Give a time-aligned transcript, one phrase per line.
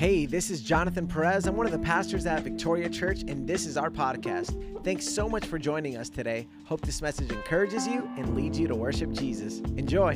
[0.00, 1.46] Hey, this is Jonathan Perez.
[1.46, 4.82] I'm one of the pastors at Victoria Church, and this is our podcast.
[4.82, 6.48] Thanks so much for joining us today.
[6.64, 9.58] Hope this message encourages you and leads you to worship Jesus.
[9.76, 10.14] Enjoy.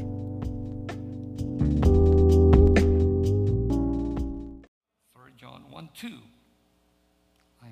[5.14, 6.08] Third John 1 2.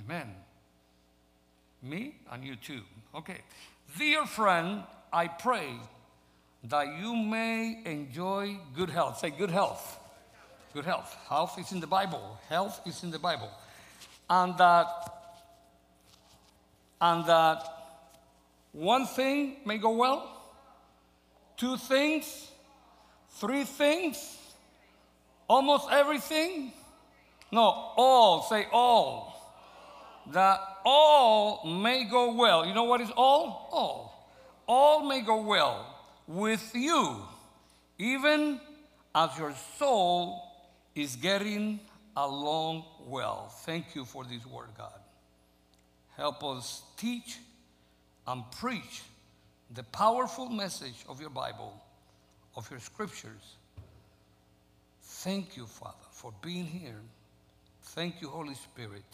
[0.05, 0.35] Amen.
[1.83, 2.83] Me and you too.
[3.15, 3.39] Okay.
[3.99, 4.83] Dear friend,
[5.15, 5.71] I pray
[6.65, 9.21] that you may enjoy good health.
[9.21, 9.99] Say good health.
[10.75, 11.15] Good health.
[11.29, 12.39] Health is in the Bible.
[12.49, 13.51] Health is in the Bible.
[14.31, 14.87] And that
[16.99, 17.65] and that
[18.73, 20.41] one thing may go well,
[21.59, 22.49] two things,
[23.33, 24.39] three things,
[25.49, 26.73] almost everything.
[27.51, 27.63] No,
[27.97, 28.43] all.
[28.45, 29.29] Say all.
[30.33, 32.65] That all may go well.
[32.65, 33.69] You know what is all?
[33.73, 34.33] All.
[34.67, 35.85] All may go well
[36.27, 37.17] with you,
[37.99, 38.59] even
[39.15, 40.52] as your soul
[40.95, 41.81] is getting
[42.17, 43.49] along well.
[43.65, 45.01] Thank you for this word, God.
[46.17, 47.39] Help us teach
[48.27, 49.03] and preach
[49.75, 51.73] the powerful message of your Bible,
[52.57, 53.57] of your scriptures.
[55.01, 57.01] Thank you, Father, for being here.
[57.83, 59.05] Thank you, Holy Spirit.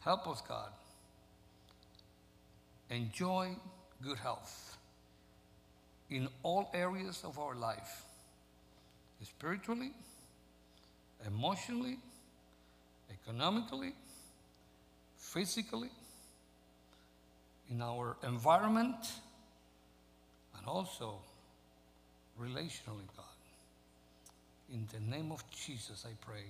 [0.00, 0.70] Help us, God.
[2.90, 3.54] Enjoy
[4.02, 4.76] good health
[6.10, 8.04] in all areas of our life
[9.22, 9.92] spiritually,
[11.26, 11.98] emotionally,
[13.10, 13.92] economically,
[15.16, 15.90] physically,
[17.70, 19.12] in our environment,
[20.58, 21.14] and also
[22.40, 23.26] relationally, God.
[24.72, 26.44] In the name of Jesus, I pray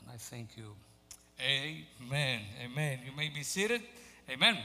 [0.00, 0.74] and I thank you.
[1.40, 2.40] Amen.
[2.64, 2.98] Amen.
[3.04, 3.82] You may be seated.
[4.28, 4.58] Amen.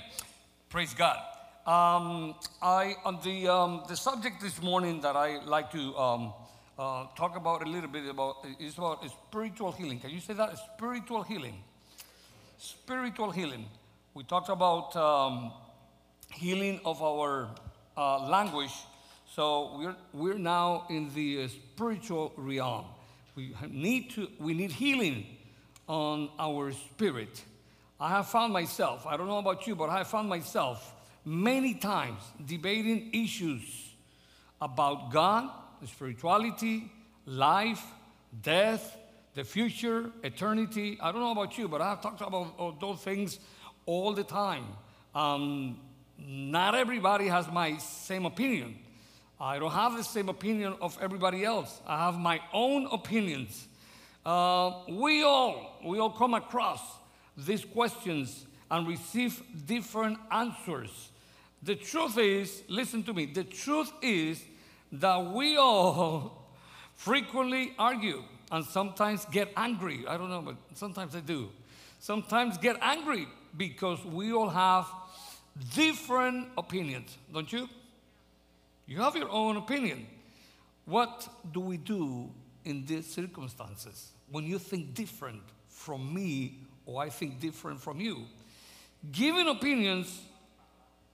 [0.69, 1.17] Praise God.
[1.65, 6.33] Um, I on the um, the subject this morning that I like to um,
[6.83, 9.99] uh, talk about a little bit about is about spiritual healing.
[9.99, 10.57] Can you say that?
[10.75, 11.55] Spiritual healing.
[12.57, 13.65] Spiritual healing.
[14.13, 15.53] We talked about um,
[16.33, 17.49] healing of our
[17.95, 18.73] uh, language.
[19.33, 22.85] So we're we're now in the uh, spiritual realm.
[23.35, 25.25] We need to we need healing
[25.87, 27.43] on our spirit.
[27.99, 29.07] I have found myself.
[29.07, 30.93] I don't know about you, but I have found myself
[31.23, 33.63] many times debating issues
[34.59, 35.49] about God
[35.87, 36.91] spirituality,
[37.25, 37.83] life,
[38.41, 38.97] death,
[39.33, 40.97] the future, eternity.
[41.01, 43.39] I don't know about you, but I've talked about those things
[43.85, 44.65] all the time.
[45.15, 45.79] Um,
[46.17, 48.79] not everybody has my same opinion.
[49.39, 51.81] I don't have the same opinion of everybody else.
[51.85, 53.67] I have my own opinions.
[54.25, 56.81] Uh, we all, we all come across
[57.35, 61.09] these questions and receive different answers.
[61.61, 64.43] The truth is, listen to me, the truth is
[64.93, 66.47] that we all
[66.95, 70.05] frequently argue and sometimes get angry.
[70.07, 71.49] I don't know, but sometimes I do.
[71.99, 73.27] Sometimes get angry
[73.57, 74.85] because we all have
[75.73, 77.67] different opinions, don't you?
[78.85, 80.05] You have your own opinion.
[80.85, 82.29] What do we do
[82.65, 88.25] in these circumstances when you think different from me or I think different from you?
[89.11, 90.21] Giving opinions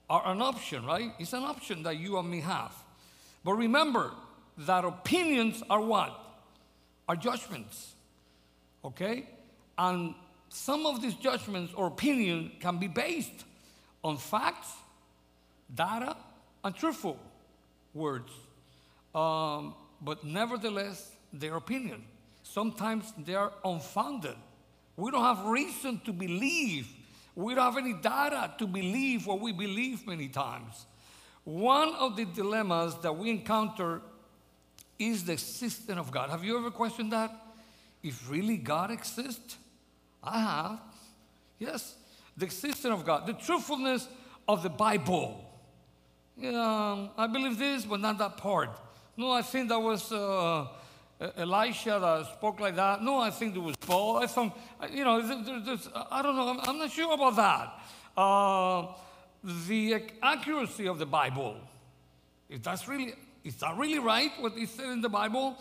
[0.10, 1.12] are an option, right?
[1.20, 2.74] It's an option that you and me have.
[3.44, 4.12] But remember
[4.60, 6.18] that opinions are what?
[7.08, 7.94] Are judgments.
[8.84, 9.28] Okay?
[9.78, 10.14] And
[10.50, 13.46] some of these judgments or opinion can be based
[14.04, 14.74] on facts,
[15.74, 16.16] data,
[16.64, 17.18] and truthful
[17.94, 18.32] words.
[19.16, 22.04] Um, but nevertheless, their opinion.
[22.44, 24.36] Sometimes they are unfounded.
[24.98, 26.88] We don't have reason to believe.
[27.36, 30.86] We don't have any data to believe what we believe many times.
[31.50, 34.02] One of the dilemmas that we encounter
[35.00, 36.30] is the existence of God.
[36.30, 37.32] Have you ever questioned that?
[38.04, 39.58] If really God exists?
[40.24, 40.80] I have.
[41.58, 41.96] Yes,
[42.38, 44.08] the existence of God, the truthfulness
[44.48, 45.44] of the Bible.
[46.38, 48.70] Yeah, I believe this, but not that part.
[49.18, 50.68] No, I think that was uh,
[51.36, 53.02] Elisha that spoke like that.
[53.02, 54.18] No, I think it was Paul.
[54.18, 54.54] I think,
[54.92, 56.50] you know, I don't know.
[56.50, 57.74] I'm, I'm, not sure about that.
[58.16, 58.94] Uh,
[59.44, 61.58] the accuracy of the Bible.
[62.50, 63.14] Is that really,
[63.44, 65.58] is that really right what is said in the Bible?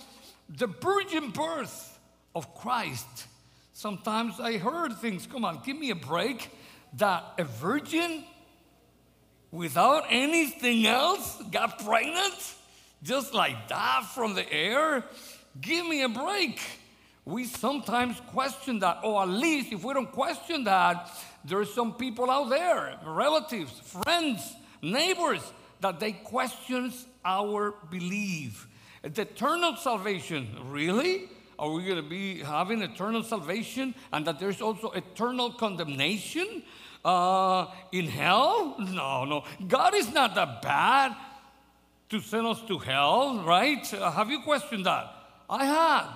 [0.49, 1.99] The virgin birth
[2.35, 3.27] of Christ.
[3.73, 6.51] Sometimes I heard things, come on, give me a break,
[6.95, 8.25] that a virgin
[9.51, 12.55] without anything else got pregnant
[13.03, 15.05] just like that from the air?
[15.61, 16.61] Give me a break.
[17.25, 21.11] We sometimes question that, or at least if we don't question that,
[21.45, 25.43] there are some people out there, relatives, friends, neighbors,
[25.81, 26.93] that they question
[27.25, 28.67] our belief.
[29.03, 31.29] The eternal salvation, really?
[31.59, 36.63] are we going to be having eternal salvation and that there's also eternal condemnation
[37.05, 38.77] uh, in hell?
[38.79, 39.45] No, no.
[39.67, 41.17] God is not that bad
[42.11, 43.93] to send us to hell, right?
[43.93, 45.13] Uh, have you questioned that?
[45.51, 46.09] I have.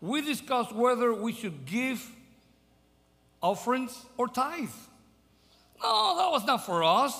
[0.00, 2.06] We discussed whether we should give
[3.44, 4.70] offerings or tithe.
[5.82, 7.14] No, that was not for us.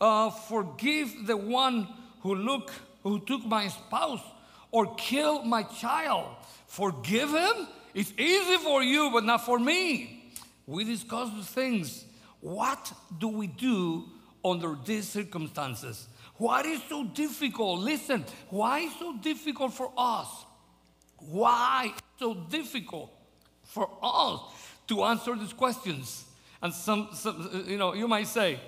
[0.00, 1.86] Uh, forgive the one
[2.20, 4.22] who look who took my spouse
[4.72, 6.28] or killed my child.
[6.66, 7.68] Forgive him?
[7.94, 10.32] It's easy for you, but not for me.
[10.66, 12.04] We discuss the things.
[12.40, 14.04] What do we do
[14.44, 16.08] under these circumstances?
[16.36, 17.80] What is so difficult?
[17.80, 20.28] Listen, why is so difficult for us?
[21.18, 23.10] Why so difficult
[23.62, 24.40] for us
[24.88, 26.24] to answer these questions?
[26.62, 28.58] And some, some uh, you know, you might say,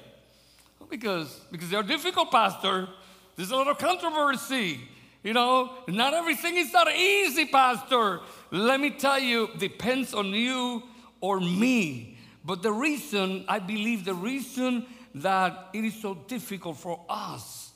[0.80, 2.88] oh, because, because they're difficult, Pastor.
[3.36, 4.80] There's a lot of controversy.
[5.22, 8.20] You know, not everything is that easy, Pastor.
[8.50, 10.82] Let me tell you, depends on you
[11.20, 12.18] or me.
[12.44, 14.86] But the reason, I believe, the reason
[15.16, 17.72] that it is so difficult for us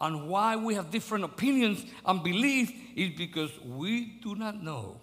[0.00, 5.00] and why we have different opinions and beliefs is because we do not know.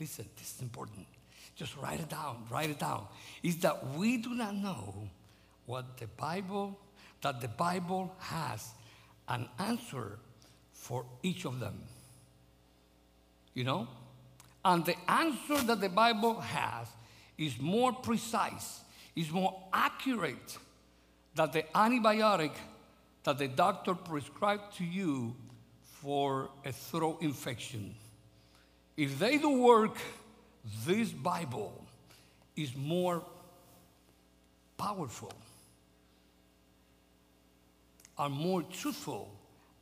[0.00, 1.06] Listen, this is important.
[1.58, 3.04] Just write it down, write it down.
[3.42, 4.94] Is that we do not know
[5.66, 6.78] what the Bible,
[7.20, 8.70] that the Bible has
[9.28, 10.20] an answer
[10.72, 11.80] for each of them.
[13.54, 13.88] You know?
[14.64, 16.86] And the answer that the Bible has
[17.36, 18.80] is more precise,
[19.16, 20.58] is more accurate
[21.34, 22.52] than the antibiotic
[23.24, 25.34] that the doctor prescribed to you
[25.82, 27.96] for a throat infection.
[28.96, 29.98] If they do work,
[30.86, 31.84] this Bible
[32.56, 33.22] is more
[34.76, 35.32] powerful
[38.18, 39.30] and more truthful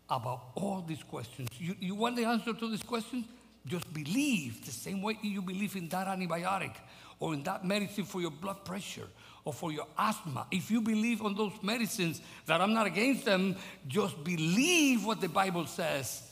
[0.09, 1.49] about all these questions.
[1.59, 3.25] You, you want the answer to these questions?
[3.67, 6.75] Just believe the same way you believe in that antibiotic
[7.19, 9.09] or in that medicine for your blood pressure
[9.45, 10.47] or for your asthma.
[10.51, 13.57] If you believe on those medicines that I'm not against them,
[13.89, 16.23] just believe what the Bible says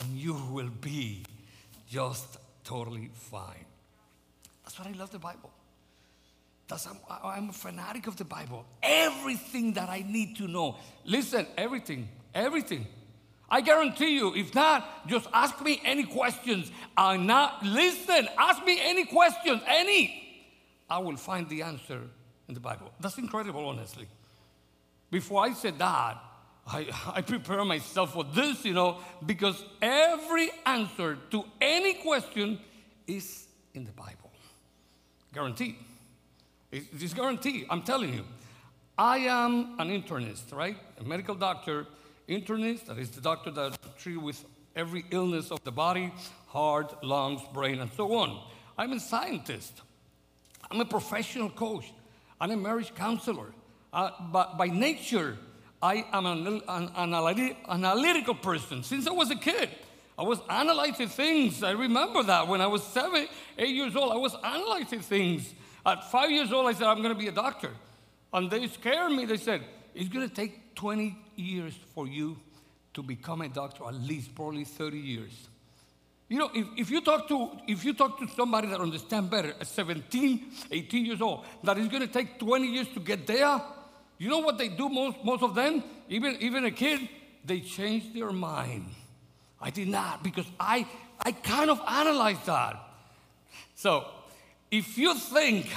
[0.00, 1.24] and you will be
[1.88, 3.66] just totally fine.
[4.72, 5.50] That's why I love the Bible.
[6.66, 8.64] That's, I'm, I'm a fanatic of the Bible.
[8.82, 10.78] Everything that I need to know.
[11.04, 12.86] Listen, everything, everything.
[13.50, 16.72] I guarantee you, if not, just ask me any questions.
[16.96, 20.46] I'm not, listen, ask me any questions, any.
[20.88, 22.00] I will find the answer
[22.48, 22.92] in the Bible.
[22.98, 24.06] That's incredible, honestly.
[25.10, 26.16] Before I said that,
[26.66, 32.58] I, I prepare myself for this, you know, because every answer to any question
[33.06, 34.31] is in the Bible.
[35.34, 35.78] Guarantee.
[36.70, 37.66] It's guarantee.
[37.70, 38.24] I'm telling you.
[38.98, 40.76] I am an internist, right?
[41.00, 41.86] A medical doctor,
[42.28, 44.44] internist, that is the doctor that treats with
[44.76, 46.12] every illness of the body,
[46.48, 48.38] heart, lungs, brain, and so on.
[48.76, 49.80] I'm a scientist.
[50.70, 51.92] I'm a professional coach.
[52.40, 53.52] I'm a marriage counselor.
[53.92, 55.36] Uh, but by nature,
[55.82, 58.82] I am an, an, an analytical person.
[58.82, 59.70] Since I was a kid,
[60.18, 61.62] I was analyzing things.
[61.62, 63.26] I remember that when I was seven,
[63.58, 65.52] eight years old, I was analyzing things.
[65.84, 67.70] At five years old, I said, I'm going to be a doctor.
[68.32, 69.24] And they scared me.
[69.24, 69.62] They said,
[69.94, 72.38] it's going to take 20 years for you
[72.94, 75.48] to become a doctor, at least probably 30 years.
[76.28, 79.54] You know, if, if, you talk to, if you talk to somebody that understands better,
[79.60, 83.60] at 17, 18 years old, that is going to take 20 years to get there,
[84.18, 85.82] you know what they do, most, most of them?
[86.08, 87.08] Even, even a kid,
[87.44, 88.86] they change their mind.
[89.62, 90.86] I did not because I,
[91.24, 92.76] I kind of analyzed that.
[93.76, 94.06] So
[94.70, 95.70] if you think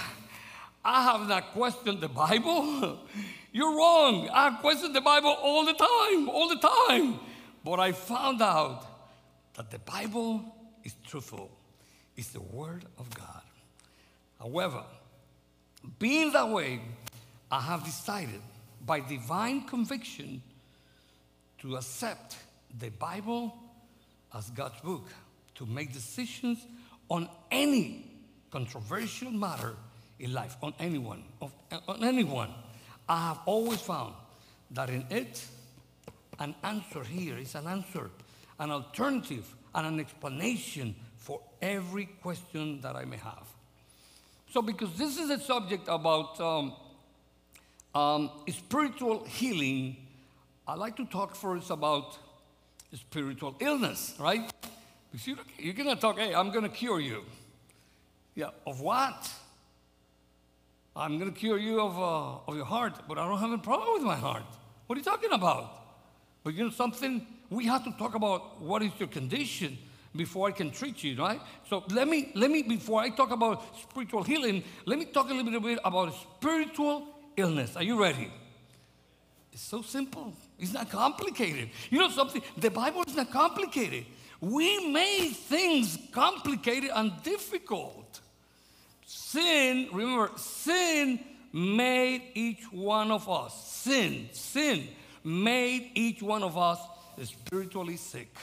[0.84, 3.00] I have not questioned the Bible,
[3.52, 4.28] you're wrong.
[4.34, 7.20] I question the Bible all the time, all the time.
[7.64, 8.86] But I found out
[9.54, 10.44] that the Bible
[10.84, 11.52] is truthful,
[12.18, 13.42] it's the Word of God.
[14.40, 14.84] However,
[16.00, 16.82] being that way,
[17.52, 18.42] I have decided
[18.86, 20.42] by divine conviction
[21.60, 22.38] to accept
[22.80, 23.54] the Bible
[24.36, 25.08] as God's book,
[25.56, 26.66] to make decisions
[27.10, 28.06] on any
[28.52, 29.76] controversial matter
[30.20, 31.24] in life on anyone,
[31.88, 32.50] on anyone,
[33.08, 34.14] I have always found
[34.72, 35.46] that in it,
[36.40, 38.10] an answer here is an answer,
[38.60, 43.48] an alternative, and an explanation for every question that I may have.
[44.52, 46.74] So, because this is a subject about um,
[47.94, 49.98] um, spiritual healing,
[50.68, 52.18] I'd like to talk first about
[52.96, 54.52] spiritual illness, right?
[55.12, 57.24] Because you, you're going to talk, hey, I'm going to cure you.
[58.36, 59.32] Yeah, of what?
[60.96, 63.58] I'm going to cure you of, uh, of your heart, but I don't have a
[63.58, 64.44] problem with my heart.
[64.88, 65.72] What are you talking about?
[66.44, 67.26] But you know something?
[67.50, 69.78] We have to talk about what is your condition,
[70.16, 71.42] before I can treat you, right?
[71.70, 75.34] So let me, let me, before I talk about spiritual healing, let me talk a
[75.34, 77.76] little bit about spiritual illness.
[77.76, 78.32] Are you ready?
[79.52, 80.34] It's so simple.
[80.58, 81.70] It's not complicated.
[81.90, 82.42] You know something?
[82.58, 84.06] The Bible is not complicated.
[84.40, 88.20] We made things complicated and difficult.
[89.06, 91.20] Sin, remember, sin
[91.52, 94.88] made each one of us, sin, sin
[95.24, 96.80] made each one of us
[97.24, 98.36] spiritually sick.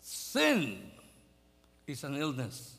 [0.00, 0.78] Sin
[1.86, 2.76] is an illness,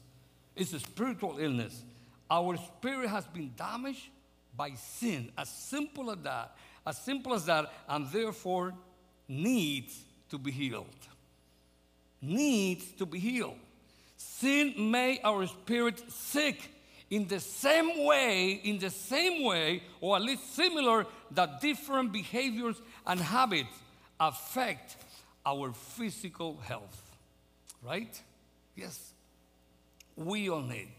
[0.56, 1.84] it's a spiritual illness.
[2.30, 4.08] Our spirit has been damaged
[4.56, 6.56] by sin, as simple as that,
[6.88, 8.74] as simple as that, and therefore
[9.28, 10.86] needs to be healed.
[12.22, 13.60] Needs to be healed.
[14.16, 16.72] Sin made our spirit sick
[17.10, 22.82] in the same way, in the same way, or at least similar, that different behaviors
[23.06, 23.76] and habits
[24.20, 24.96] affect
[25.46, 27.02] our physical health.
[27.84, 28.20] Right?
[28.76, 29.12] Yes.
[30.16, 30.92] We all need.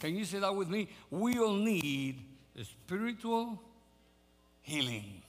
[0.00, 0.88] Can you say that with me?
[1.10, 2.20] We all need
[2.62, 3.62] spiritual
[4.70, 5.22] healing.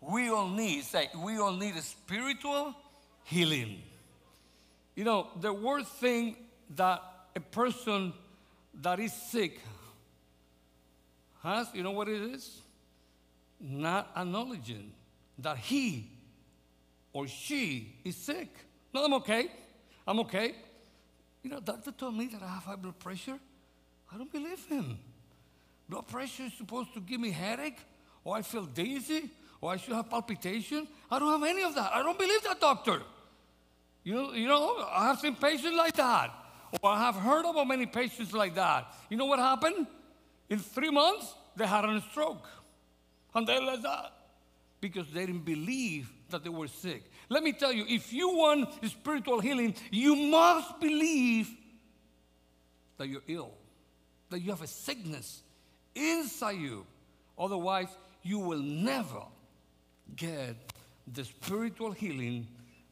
[0.00, 2.74] We all need, say, we all need a spiritual
[3.24, 3.82] healing.
[4.94, 6.36] You know, the worst thing
[6.76, 7.02] that
[7.34, 8.12] a person
[8.82, 9.60] that is sick
[11.42, 12.60] has, you know what it is?
[13.60, 14.92] Not acknowledging
[15.38, 16.10] that he
[17.12, 18.48] or she is sick.
[18.92, 19.50] No, I'm okay.
[20.06, 20.54] I'm okay.
[21.42, 23.38] You know, doctor told me that I have high blood pressure.
[24.12, 24.98] I don't believe him.
[25.88, 27.78] Blood pressure is supposed to give me headache,
[28.24, 30.86] or I feel dizzy, or I should have palpitation.
[31.10, 31.92] I don't have any of that.
[31.94, 33.02] I don't believe that doctor.
[34.04, 36.30] You know, you know, I have seen patients like that.
[36.82, 38.94] Or I have heard about many patients like that.
[39.08, 39.86] You know what happened?
[40.48, 42.46] In three months, they had a stroke.
[43.34, 44.12] And they let that
[44.80, 47.02] because they didn't believe that they were sick.
[47.28, 51.48] Let me tell you, if you want spiritual healing, you must believe
[52.96, 53.52] that you're ill,
[54.30, 55.42] that you have a sickness
[55.94, 56.86] inside you.
[57.38, 57.88] Otherwise,
[58.22, 59.22] you will never
[60.16, 60.56] get
[61.12, 62.46] the spiritual healing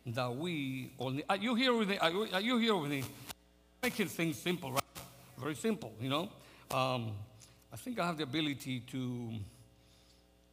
[0.07, 1.25] that we only.
[1.29, 1.99] Are you here with me?
[1.99, 3.05] Are you, are you here with me?
[3.83, 4.83] Making things simple, right?
[5.39, 6.29] Very simple, you know.
[6.71, 7.13] Um,
[7.73, 9.33] I think I have the ability to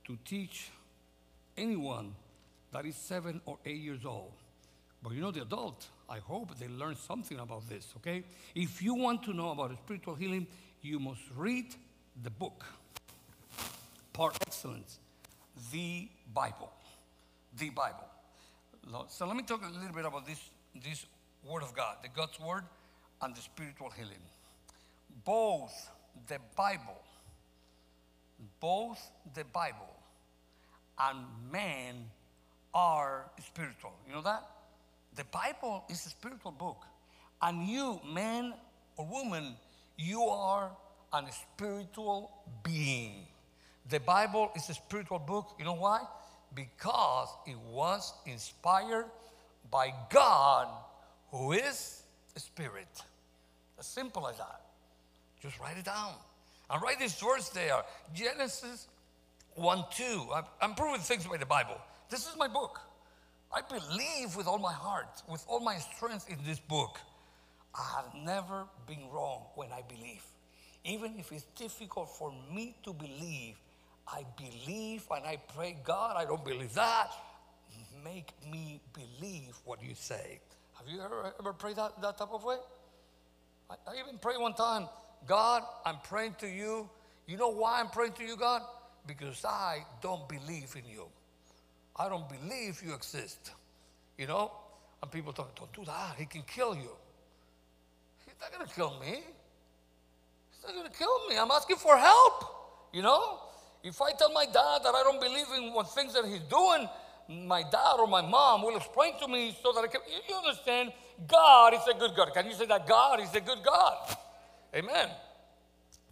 [0.05, 0.69] to teach
[1.57, 2.13] anyone
[2.71, 4.33] that is seven or eight years old.
[5.01, 8.23] But you know, the adult, I hope they learn something about this, okay?
[8.53, 10.47] If you want to know about spiritual healing,
[10.81, 11.75] you must read
[12.23, 12.65] the book,
[14.15, 14.99] par excellence,
[15.73, 16.71] the Bible.
[17.57, 18.07] The Bible.
[19.09, 20.39] So let me talk a little bit about this,
[20.83, 21.05] this
[21.43, 22.63] Word of God, the God's Word
[23.21, 24.23] and the spiritual healing.
[25.25, 25.89] Both
[26.27, 27.01] the Bible,
[28.61, 28.99] both
[29.33, 29.93] the Bible
[30.97, 31.19] and
[31.51, 31.95] man
[32.73, 33.93] are spiritual.
[34.07, 34.47] You know that?
[35.15, 36.85] The Bible is a spiritual book.
[37.41, 38.53] And you, man
[38.95, 39.55] or woman,
[39.97, 40.71] you are
[41.13, 42.31] a spiritual
[42.63, 43.27] being.
[43.89, 45.55] The Bible is a spiritual book.
[45.59, 46.01] You know why?
[46.53, 49.05] Because it was inspired
[49.69, 50.67] by God,
[51.31, 52.03] who is
[52.35, 52.87] a spirit.
[53.77, 54.61] As simple as that.
[55.41, 56.13] Just write it down.
[56.69, 58.87] And write this verse there Genesis
[59.55, 60.29] 1 2.
[60.61, 61.79] I'm proving things by the Bible.
[62.09, 62.79] This is my book.
[63.53, 66.99] I believe with all my heart, with all my strength in this book.
[67.73, 70.23] I have never been wrong when I believe.
[70.83, 73.55] Even if it's difficult for me to believe,
[74.07, 77.11] I believe and I pray, God, I don't believe that.
[78.03, 80.39] Make me believe what you say.
[80.75, 82.57] Have you ever, ever prayed that, that type of way?
[83.69, 84.87] I, I even prayed one time,
[85.27, 86.87] God, I'm praying to you.
[87.27, 88.61] You know why I'm praying to you, God?
[89.07, 91.07] Because I don't believe in you.
[91.95, 93.51] I don't believe you exist.
[94.17, 94.51] You know?
[95.01, 96.15] And people talk, don't do that.
[96.17, 96.91] He can kill you.
[98.25, 99.23] He's not going to kill me.
[100.51, 101.37] He's not going to kill me.
[101.37, 102.89] I'm asking for help.
[102.93, 103.39] You know?
[103.85, 106.89] If I tell my dad that I don't believe in what things that he's doing,
[107.29, 110.01] my dad or my mom will explain to me so that I can.
[110.27, 110.91] You understand?
[111.27, 112.33] God is a good God.
[112.33, 114.17] Can you say that God is a good God?
[114.75, 115.09] Amen.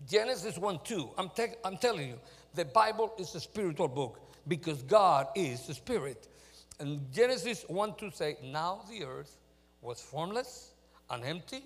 [0.07, 1.09] Genesis 1 2.
[1.17, 2.19] I'm, te- I'm telling you,
[2.53, 6.27] the Bible is a spiritual book because God is the Spirit.
[6.79, 9.35] And Genesis 1 2 say, Now the earth
[9.81, 10.73] was formless
[11.09, 11.63] and empty,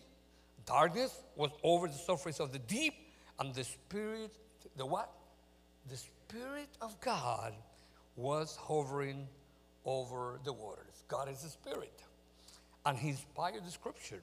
[0.66, 2.94] darkness was over the surface of the deep,
[3.42, 4.32] and the Spirit,
[4.78, 5.12] the what?
[5.90, 7.54] The Spirit of God
[8.16, 9.28] was hovering
[9.86, 11.04] over the waters.
[11.08, 12.02] God is the Spirit.
[12.86, 14.22] And He inspired the scripture.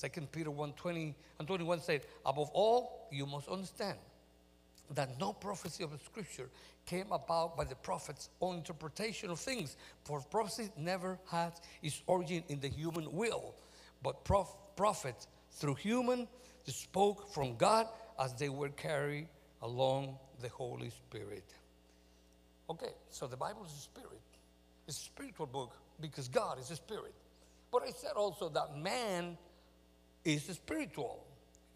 [0.00, 3.98] 2 Peter 1 20 and 21 said, Above all, you must understand
[4.94, 6.48] that no prophecy of the scripture
[6.86, 9.76] came about by the prophet's own interpretation of things.
[10.04, 13.54] For prophecy never had its origin in the human will,
[14.02, 16.28] but prof- prophets through human
[16.66, 17.86] spoke from God
[18.18, 19.28] as they were carried
[19.62, 21.44] along the Holy Spirit.
[22.68, 24.20] Okay, so the Bible is a spirit.
[24.86, 27.14] It's a spiritual book because God is a spirit.
[27.72, 29.36] But I said also that man
[30.24, 31.24] is spiritual.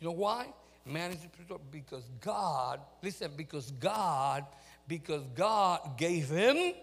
[0.01, 0.47] You know why?
[0.87, 4.45] Man is spiritual because God, listen, because God,
[4.89, 6.75] because God gave him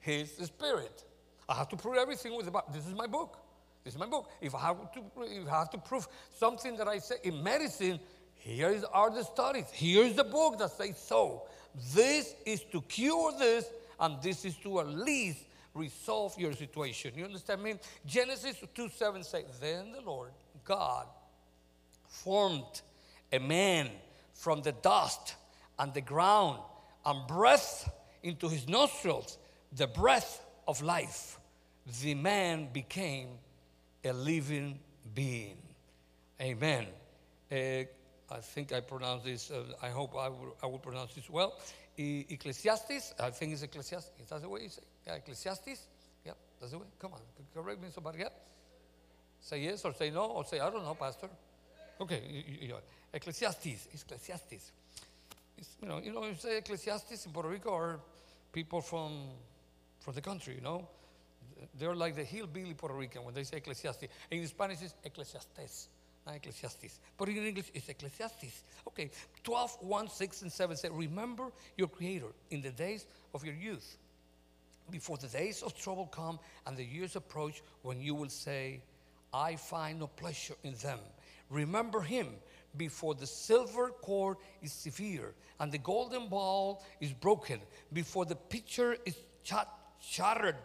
[0.00, 1.04] his spirit.
[1.48, 2.68] I have to prove everything with the Bible.
[2.72, 3.38] This is my book.
[3.84, 4.30] This is my book.
[4.40, 7.98] If I have to, if I have to prove something that I say in medicine,
[8.40, 9.66] here are the studies.
[9.72, 11.42] Here's the book that says so.
[11.94, 13.66] This is to cure this,
[13.98, 15.44] and this is to at least
[15.74, 17.12] resolve your situation.
[17.14, 17.74] You understand me?
[18.06, 20.30] Genesis 2 7 says, Then the Lord
[20.64, 21.06] God
[22.08, 22.80] formed
[23.32, 23.90] a man
[24.34, 25.34] from the dust
[25.78, 26.60] and the ground
[27.04, 27.90] and breathed
[28.22, 29.38] into his nostrils
[29.76, 31.38] the breath of life.
[32.02, 33.28] The man became
[34.04, 34.78] a living
[35.14, 35.56] being.
[36.40, 36.86] Amen.
[37.50, 37.84] Uh,
[38.30, 41.58] I think I pronounce this, uh, I hope I will, I will pronounce this well.
[41.96, 44.10] E- Ecclesiastes, I think it's Ecclesiastes.
[44.22, 44.82] Is that the way you say?
[45.06, 45.86] Yeah, Ecclesiastes?
[46.24, 46.86] Yeah, that's the way.
[47.00, 47.20] Come on,
[47.54, 48.20] correct me somebody.
[48.20, 48.28] Yeah?
[49.40, 51.28] Say yes or say no or say, I don't know, Pastor.
[52.00, 52.74] Okay, you, you,
[53.12, 54.72] Ecclesiastes, Ecclesiastes.
[55.58, 58.00] It's, you know, you know, you say Ecclesiastes in Puerto Rico or
[58.52, 59.28] people from,
[60.00, 60.86] from the country, you know.
[61.78, 64.06] They're like the hillbilly Puerto Rican when they say Ecclesiastes.
[64.30, 65.88] In Spanish, it's Ecclesiastes,
[66.26, 67.00] not Ecclesiastes.
[67.16, 68.62] But in English, it's Ecclesiastes.
[68.88, 69.10] Okay,
[69.44, 73.96] 12, 1, 6, and 7 say, Remember your Creator in the days of your youth,
[74.90, 78.80] before the days of trouble come and the years approach when you will say,
[79.32, 80.98] I find no pleasure in them.
[81.48, 82.28] Remember Him
[82.76, 87.60] before the silver cord is severe and the golden ball is broken,
[87.92, 89.14] before the pitcher is
[90.00, 90.56] shattered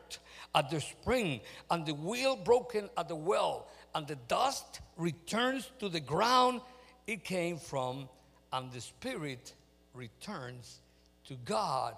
[0.53, 5.89] at the spring, and the wheel broken at the well, and the dust returns to
[5.89, 6.61] the ground
[7.07, 8.09] it came from,
[8.51, 9.53] and the spirit
[9.93, 10.81] returns
[11.27, 11.96] to God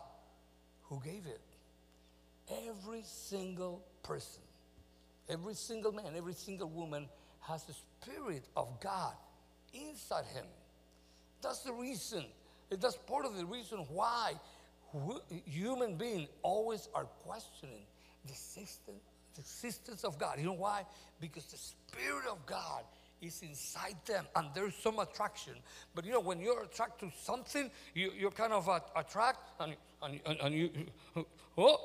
[0.84, 1.42] who gave it.
[2.68, 4.44] Every single person,
[5.28, 7.08] every single man, every single woman
[7.42, 9.14] has the spirit of God
[9.74, 10.46] inside him.
[11.42, 12.26] That's the reason,
[12.70, 14.34] that's part of the reason why
[15.46, 17.86] human beings always are questioning
[18.26, 19.04] the existence,
[19.38, 20.40] existence of God.
[20.40, 20.86] You know why?
[21.20, 22.84] Because the Spirit of God
[23.22, 25.54] is inside them and there's some attraction.
[25.96, 29.76] But you know, when you're attracted to something, you, you're kind of uh, attract and,
[30.04, 30.70] and, and, and you,
[31.58, 31.80] oh,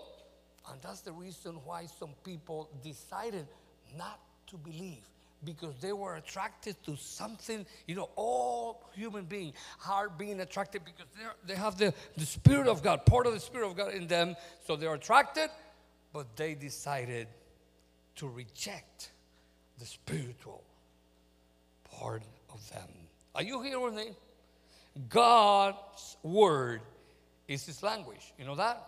[0.70, 3.46] and that's the reason why some people decided
[3.96, 5.08] not to believe
[5.44, 7.66] because they were attracted to something.
[7.86, 9.56] You know, all human beings
[9.88, 11.06] are being attracted because
[11.46, 14.36] they have the, the Spirit of God, part of the Spirit of God in them.
[14.66, 15.50] So they're attracted,
[16.12, 17.26] but they decided
[18.16, 19.10] to reject
[19.78, 20.62] the spiritual
[21.98, 22.22] part
[22.52, 22.88] of them.
[23.34, 24.10] Are you here with me?
[25.08, 26.82] God's word
[27.48, 28.32] is his language.
[28.38, 28.84] You know that?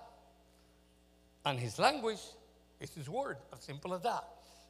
[1.45, 2.21] And his language
[2.81, 3.37] is his word.
[3.53, 4.25] As simple as that.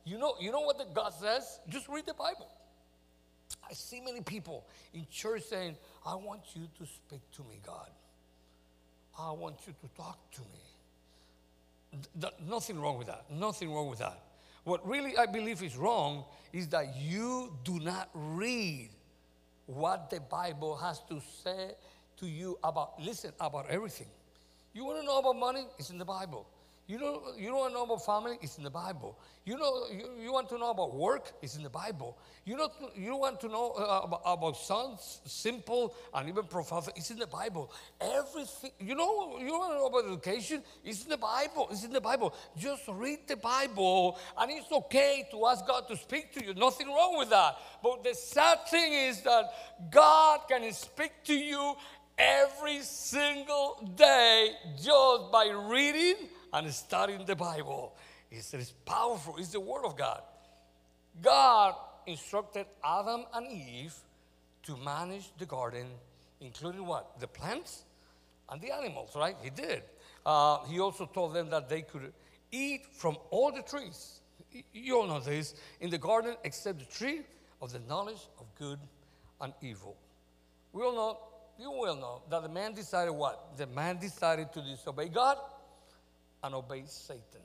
[0.04, 1.60] You know, you know what the God says?
[1.68, 2.48] Just read the Bible.
[3.68, 7.88] I see many people in church saying, I want you to speak to me, God.
[9.18, 12.00] I want you to talk to me.
[12.20, 13.24] Th- nothing wrong with that.
[13.30, 14.20] Nothing wrong with that.
[14.64, 18.90] What really I believe is wrong is that you do not read
[19.66, 21.72] what the Bible has to say
[22.16, 24.06] to you about, listen, about everything.
[24.72, 25.66] You want to know about money?
[25.78, 26.46] It's in the Bible.
[26.86, 28.36] You know, you don't know about family?
[28.42, 29.18] It's in the Bible.
[29.46, 31.32] You know, you, you want to know about work?
[31.40, 32.18] It's in the Bible.
[32.44, 36.90] You know, you want to know uh, about, about sons, simple and even profound?
[36.94, 37.72] It's in the Bible.
[37.98, 38.72] Everything.
[38.78, 40.62] You know, you want to know about education?
[40.84, 41.68] It's in the Bible.
[41.70, 42.34] It's in the Bible.
[42.54, 46.52] Just read the Bible, and it's okay to ask God to speak to you.
[46.52, 47.56] Nothing wrong with that.
[47.82, 51.76] But the sad thing is that God can speak to you
[52.18, 57.94] every single day just by reading and studying the Bible.
[58.30, 60.22] It's, it's powerful, it's the Word of God.
[61.20, 61.74] God
[62.06, 63.94] instructed Adam and Eve
[64.62, 65.86] to manage the garden,
[66.40, 67.20] including what?
[67.20, 67.84] The plants
[68.48, 69.36] and the animals, right?
[69.42, 69.82] He did.
[70.24, 72.12] Uh, he also told them that they could
[72.50, 74.20] eat from all the trees.
[74.72, 77.22] You all know this in the garden, except the tree
[77.60, 78.78] of the knowledge of good
[79.40, 79.96] and evil.
[80.72, 81.18] We all know,
[81.58, 83.56] you will know, that the man decided what?
[83.56, 85.36] The man decided to disobey God
[86.44, 87.40] and obey Satan.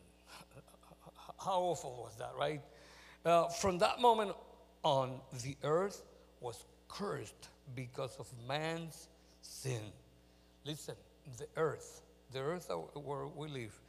[1.39, 2.61] How awful was that, right?
[3.25, 4.33] Uh, from that moment
[4.83, 6.03] on, the earth
[6.41, 9.07] was cursed because of man's
[9.41, 9.81] sin.
[10.65, 10.95] Listen,
[11.37, 12.01] the earth,
[12.33, 13.79] the earth where we live,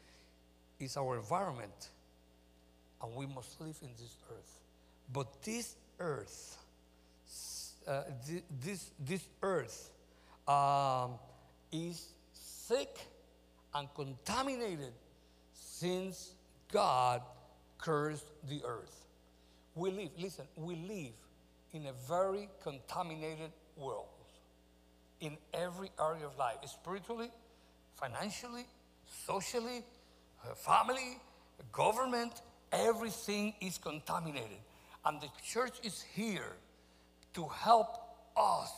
[0.78, 1.88] is our environment,
[3.02, 4.58] and we must live in this earth.
[5.12, 6.56] But this earth,
[7.86, 8.02] uh,
[8.62, 9.90] this, this earth
[10.46, 11.18] um,
[11.72, 12.98] is sick
[13.74, 14.92] and contaminated
[15.52, 16.32] since
[16.72, 17.22] God
[17.78, 19.06] cursed the earth.
[19.74, 21.12] We live, listen, we live
[21.72, 24.06] in a very contaminated world
[25.20, 27.30] in every area of life spiritually,
[27.94, 28.64] financially,
[29.26, 29.84] socially,
[30.44, 31.18] uh, family,
[31.72, 32.32] government,
[32.72, 34.58] everything is contaminated.
[35.04, 36.52] And the church is here
[37.34, 38.00] to help
[38.36, 38.72] us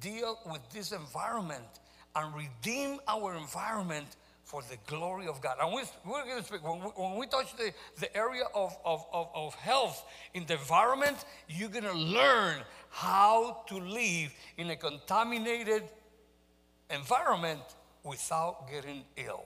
[0.00, 1.80] deal with this environment
[2.14, 5.56] and redeem our environment for the glory of God.
[5.60, 8.76] And we, we're going to speak, when we, when we touch the, the area of,
[8.84, 10.04] of, of, of health
[10.34, 11.16] in the environment,
[11.48, 12.58] you're going to learn
[12.90, 15.82] how to live in a contaminated
[16.90, 17.60] environment
[18.04, 19.44] without getting ill.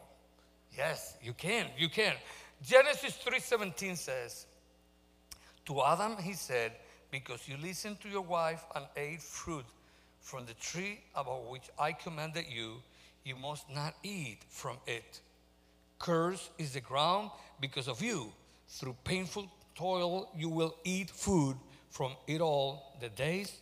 [0.76, 1.66] Yes, you can.
[1.78, 2.14] You can.
[2.62, 4.46] Genesis 3:17 says,
[5.64, 6.72] "To Adam he said,
[7.10, 9.64] because you listened to your wife and ate fruit
[10.20, 12.82] from the tree about which I commanded you,
[13.24, 15.20] you must not eat from it.
[15.98, 17.30] Cursed is the ground
[17.60, 18.32] because of you.
[18.68, 21.56] Through painful toil, you will eat food
[21.90, 23.52] from it all the days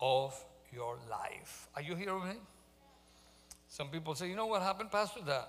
[0.00, 0.34] of
[0.72, 1.68] your life.
[1.74, 2.34] Are you hearing me?
[3.68, 5.20] Some people say, you know what happened, Pastor?
[5.26, 5.48] That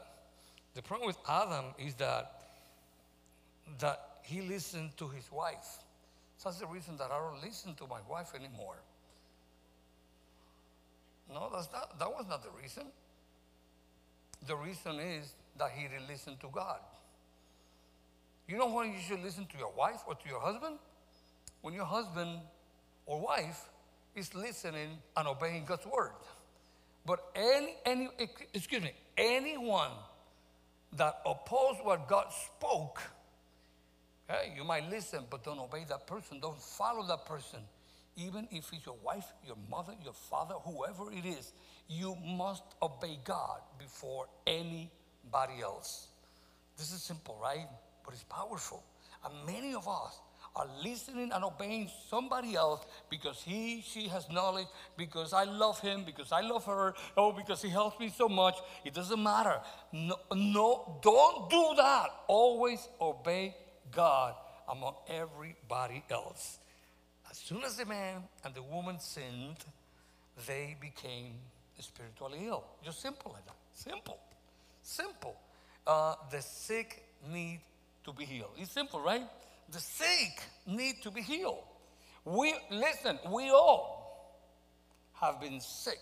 [0.75, 2.33] the problem with Adam is that
[3.79, 5.83] that he listened to his wife.
[6.43, 8.77] That's the reason that I don't listen to my wife anymore.
[11.31, 12.83] No, that's not, that was not the reason.
[14.47, 16.79] The reason is that he didn't listen to God.
[18.47, 20.79] You know when you should listen to your wife or to your husband?
[21.61, 22.39] When your husband
[23.05, 23.69] or wife
[24.15, 26.11] is listening and obeying God's word.
[27.05, 28.09] But any, any
[28.53, 29.91] excuse me, anyone
[30.97, 33.01] that oppose what God spoke,
[34.27, 36.39] hey, you might listen, but don't obey that person.
[36.39, 37.59] Don't follow that person.
[38.15, 41.53] Even if it's your wife, your mother, your father, whoever it is,
[41.89, 46.07] you must obey God before anybody else.
[46.77, 47.67] This is simple, right?
[48.05, 48.83] But it's powerful.
[49.25, 50.19] And many of us
[50.55, 56.03] are listening and obeying somebody else because he, she has knowledge, because I love him,
[56.05, 58.57] because I love her, oh, because he helps me so much.
[58.85, 59.59] It doesn't matter.
[59.91, 62.07] No, no don't do that.
[62.27, 63.55] Always obey
[63.91, 64.35] God
[64.69, 66.59] among everybody else.
[67.29, 69.57] As soon as the man and the woman sinned,
[70.47, 71.33] they became
[71.79, 72.63] spiritually ill.
[72.83, 73.55] Just simple like that.
[73.73, 74.19] Simple.
[74.81, 75.35] Simple.
[75.85, 77.59] Uh, the sick need
[78.03, 78.51] to be healed.
[78.57, 79.23] It's simple, right?
[79.71, 81.63] The sick need to be healed.
[82.25, 84.39] We listen, we all
[85.13, 85.99] have been sick,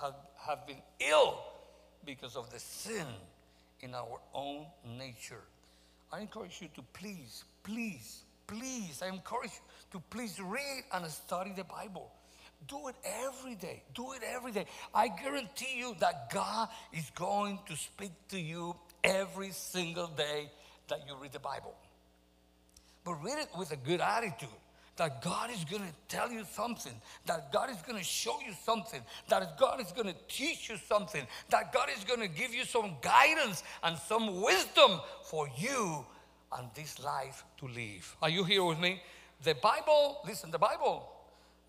[0.00, 0.14] have,
[0.46, 1.38] have been ill
[2.04, 3.06] because of the sin
[3.80, 4.66] in our own
[4.98, 5.42] nature.
[6.12, 11.52] I encourage you to please, please, please, I encourage you to please read and study
[11.56, 12.10] the Bible.
[12.66, 13.82] Do it every day.
[13.94, 14.66] Do it every day.
[14.94, 20.50] I guarantee you that God is going to speak to you every single day
[20.88, 21.74] that you read the Bible.
[23.04, 24.48] But read it with a good attitude
[24.96, 26.92] that God is going to tell you something,
[27.26, 30.76] that God is going to show you something, that God is going to teach you
[30.88, 36.04] something, that God is going to give you some guidance and some wisdom for you
[36.56, 38.16] and this life to live.
[38.22, 39.02] Are you here with me?
[39.42, 41.08] The Bible, listen, the Bible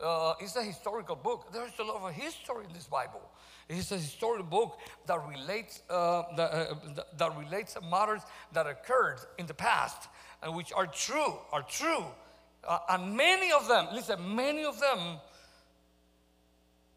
[0.01, 1.51] uh, it's a historical book.
[1.53, 3.21] There's a lot of history in this Bible.
[3.69, 6.75] It's a historical book that relates uh, that, uh,
[7.17, 8.21] that relates matters
[8.53, 10.10] that occurred in the past
[10.43, 12.05] and which are true, are true.
[12.67, 15.17] Uh, and many of them, listen, many of them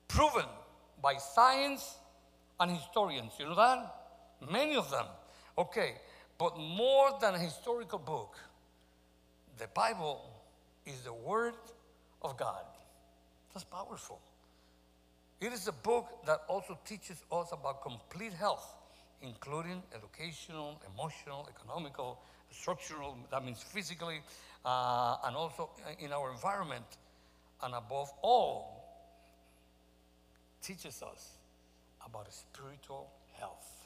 [0.08, 0.44] proven
[1.02, 1.96] by science
[2.61, 3.32] and historians.
[3.38, 3.94] You know that?
[4.50, 5.06] Many of them.
[5.56, 5.94] Okay,
[6.37, 8.37] but more than a historical book,
[9.58, 10.20] the Bible
[10.87, 11.54] is the Word
[12.22, 12.64] of God.
[13.52, 14.20] That's powerful.
[15.40, 18.74] It is a book that also teaches us about complete health,
[19.22, 22.18] including educational, emotional, economical,
[22.50, 24.20] structural, that means physically,
[24.64, 26.84] uh, and also in our environment.
[27.62, 28.84] And above all,
[30.62, 31.38] teaches us
[32.04, 33.84] about spiritual health.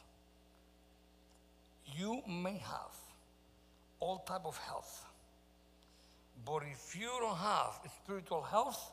[1.95, 2.97] You may have
[4.01, 5.05] all type of health,
[6.45, 8.91] but if you don't have spiritual health,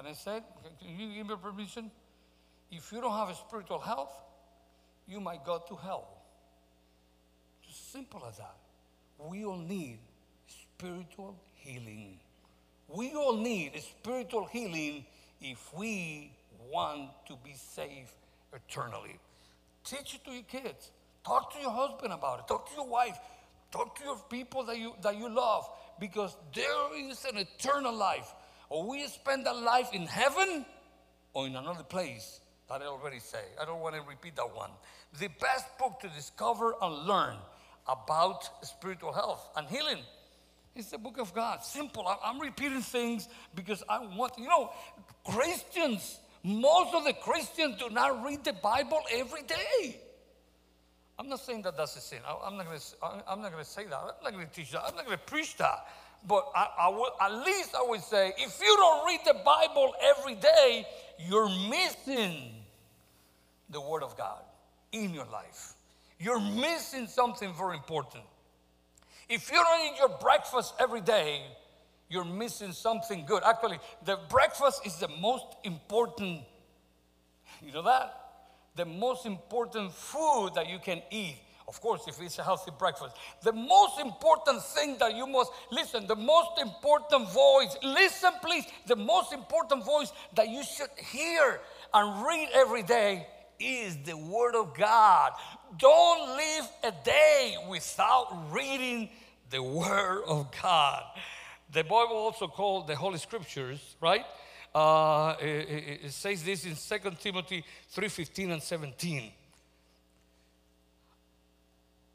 [0.00, 0.42] can I said.
[0.80, 1.90] Can you give me permission?
[2.70, 4.12] If you don't have a spiritual health,
[5.06, 6.08] you might go to hell.
[7.66, 8.56] Just simple as that.
[9.18, 9.98] We all need
[10.46, 12.18] spiritual healing.
[12.88, 15.04] We all need spiritual healing
[15.40, 16.32] if we
[16.70, 18.12] want to be saved
[18.54, 19.18] eternally.
[19.84, 20.92] Teach it to your kids.
[21.26, 22.48] Talk to your husband about it.
[22.48, 23.18] Talk to your wife.
[23.70, 25.68] Talk to your people that you, that you love
[26.00, 28.32] because there is an eternal life.
[28.70, 30.64] Or we spend our life in heaven
[31.34, 33.42] or in another place that I already say.
[33.60, 34.70] I don't want to repeat that one.
[35.18, 37.36] The best book to discover and learn
[37.88, 39.98] about spiritual health and healing
[40.76, 41.64] is the book of God.
[41.64, 42.06] Simple.
[42.24, 44.70] I'm repeating things because I want, you know,
[45.24, 50.00] Christians, most of the Christians do not read the Bible every day.
[51.18, 52.20] I'm not saying that that's a sin.
[52.24, 52.84] I'm not going to.
[53.28, 53.94] I'm not going to say that.
[53.94, 54.84] I'm not going to teach that.
[54.86, 55.86] I'm not going to preach that.
[56.26, 59.94] But I, I will, at least I would say, if you don't read the Bible
[60.02, 60.86] every day,
[61.18, 62.52] you're missing
[63.70, 64.40] the Word of God
[64.92, 65.74] in your life.
[66.18, 68.24] You're missing something very important.
[69.28, 71.42] If you don't eat your breakfast every day,
[72.10, 73.42] you're missing something good.
[73.44, 76.42] Actually, the breakfast is the most important.
[77.64, 78.14] You know that?
[78.76, 81.36] The most important food that you can eat.
[81.70, 83.14] Of course, if it's a healthy breakfast.
[83.44, 88.96] The most important thing that you must listen, the most important voice, listen please, the
[88.96, 91.60] most important voice that you should hear
[91.94, 93.24] and read every day
[93.60, 95.30] is the Word of God.
[95.78, 99.08] Don't live a day without reading
[99.50, 101.04] the Word of God.
[101.72, 104.24] The Bible also called the Holy Scriptures, right?
[104.74, 109.32] Uh, it, it, says this in 2 Timothy 3:15 and 17.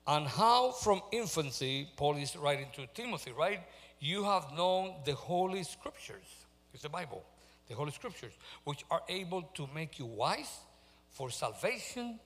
[0.07, 3.61] And how from infancy, Paul is writing to Timothy, right?
[3.99, 6.45] You have known the Holy Scriptures.
[6.73, 7.23] It's the Bible,
[7.67, 8.33] the Holy Scriptures,
[8.65, 10.59] which are able to make you wise
[11.09, 12.19] for salvation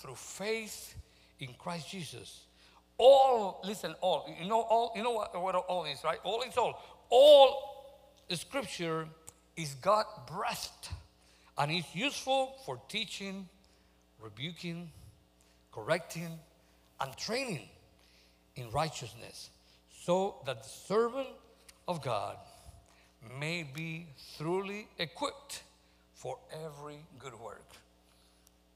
[0.00, 0.94] through faith
[1.38, 2.46] in Christ Jesus.
[2.98, 6.18] All, listen, all, you know, all, you know what, what all is, right?
[6.24, 6.82] All is all.
[7.10, 7.70] All
[8.30, 9.08] scripture
[9.56, 10.88] is God breathed
[11.58, 13.48] and it's useful for teaching,
[14.20, 14.90] rebuking,
[15.72, 16.38] correcting,
[17.00, 17.68] and training
[18.56, 19.50] in righteousness,
[20.04, 21.28] so that the servant
[21.88, 22.36] of God
[23.38, 24.06] may be
[24.38, 25.62] thoroughly equipped
[26.14, 27.72] for every good work.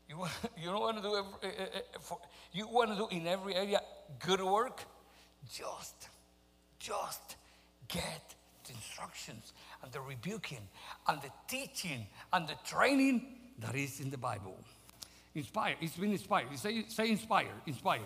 [0.09, 2.19] You, want, you don't want to do every, uh, uh, for,
[2.53, 3.81] you want to do in every area
[4.19, 4.83] good work.
[5.53, 6.09] Just,
[6.79, 7.37] just
[7.89, 8.35] get
[8.67, 10.67] the instructions and the rebuking
[11.07, 14.59] and the teaching and the training that is in the Bible.
[15.35, 15.77] Inspired.
[15.81, 16.57] It's been inspired.
[16.59, 17.51] Say, say inspired.
[17.67, 18.03] Inspired.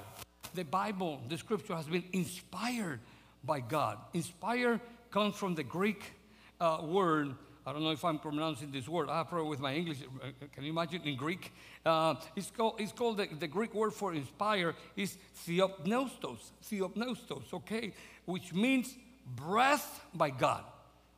[0.55, 3.01] The Bible, the scripture has been inspired
[3.45, 3.99] by God.
[4.15, 6.13] Inspired comes from the Greek
[6.61, 7.35] uh, word
[7.69, 9.11] I don't know if I'm pronouncing this word.
[9.11, 9.99] I have problem with my English.
[10.01, 11.53] Uh, can you imagine in Greek?
[11.85, 16.51] Uh, it's called, it's called the, the, Greek word for inspire is theopneustos.
[16.65, 17.93] Theopneustos, okay?
[18.25, 18.95] Which means
[19.37, 20.65] breath by God.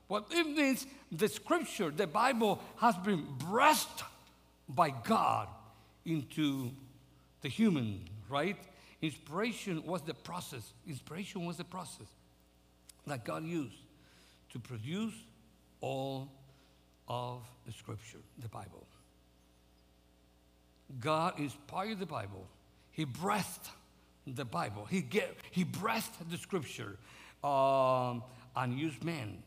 [0.09, 4.03] What it means, the scripture, the Bible has been breathed
[4.69, 5.47] by God
[6.05, 6.71] into
[7.43, 8.57] the human, right?
[9.03, 10.73] Inspiration was the process.
[10.87, 12.07] Inspiration was the process
[13.07, 13.77] that God used
[14.53, 15.15] to produce
[15.81, 16.29] all
[17.09, 18.87] of the scripture, the Bible.
[20.99, 22.47] God inspired the Bible.
[22.91, 23.71] He breathed
[24.27, 24.85] the Bible.
[24.85, 26.99] He, gave, he breathed the scripture
[27.43, 28.23] um,
[28.57, 29.43] and used man,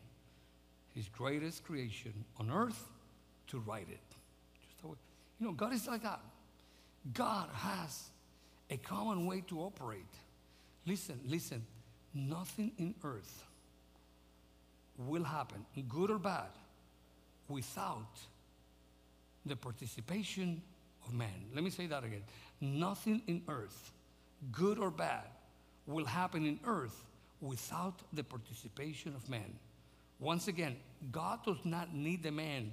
[0.94, 2.88] his greatest creation on earth,
[3.48, 4.00] to write it.
[4.62, 4.96] Just
[5.38, 6.20] you know, God is like that.
[7.12, 8.10] God has
[8.70, 10.00] a common way to operate.
[10.86, 11.64] Listen, listen,
[12.14, 13.44] nothing in earth
[14.96, 16.48] will happen, good or bad,
[17.48, 18.18] without
[19.44, 20.62] the participation
[21.06, 21.46] of man.
[21.54, 22.22] Let me say that again.
[22.60, 23.92] Nothing in earth,
[24.52, 25.24] good or bad,
[25.86, 27.04] will happen in earth
[27.40, 29.58] without the participation of man.
[30.18, 30.76] Once again,
[31.12, 32.72] God does not need the man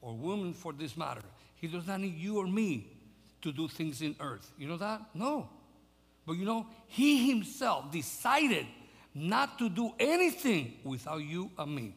[0.00, 1.22] or woman for this matter.
[1.56, 2.91] He does not need you or me
[3.42, 4.50] to do things in earth.
[4.58, 5.02] You know that?
[5.14, 5.48] No.
[6.26, 8.66] But you know, He Himself decided
[9.14, 11.94] not to do anything without you and me.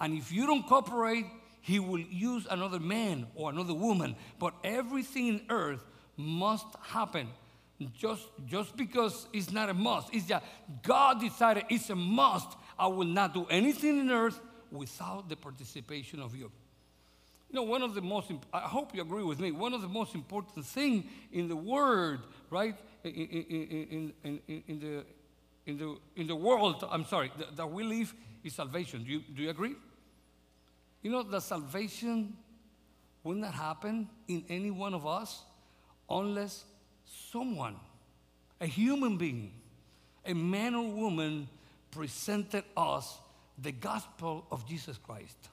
[0.00, 1.26] And if you don't cooperate,
[1.60, 4.16] he will use another man or another woman.
[4.38, 5.82] But everything in earth
[6.16, 7.28] must happen.
[7.96, 10.44] Just, just because it's not a must, it's that
[10.82, 12.48] God decided it's a must.
[12.78, 14.38] I will not do anything in earth
[14.70, 16.50] without the participation of you.
[17.54, 19.86] You know, one of the most, I hope you agree with me, one of the
[19.86, 22.18] most important things in the Word,
[22.50, 25.04] right, in, in, in, in, the,
[25.64, 28.12] in, the, in the world, I'm sorry, that, that we live
[28.42, 29.04] is salvation.
[29.04, 29.76] Do you, do you agree?
[31.02, 32.36] You know, the salvation
[33.22, 35.44] would not happen in any one of us
[36.10, 36.64] unless
[37.30, 37.76] someone,
[38.60, 39.52] a human being,
[40.26, 41.48] a man or woman,
[41.92, 43.16] presented us
[43.56, 45.50] the gospel of Jesus Christ.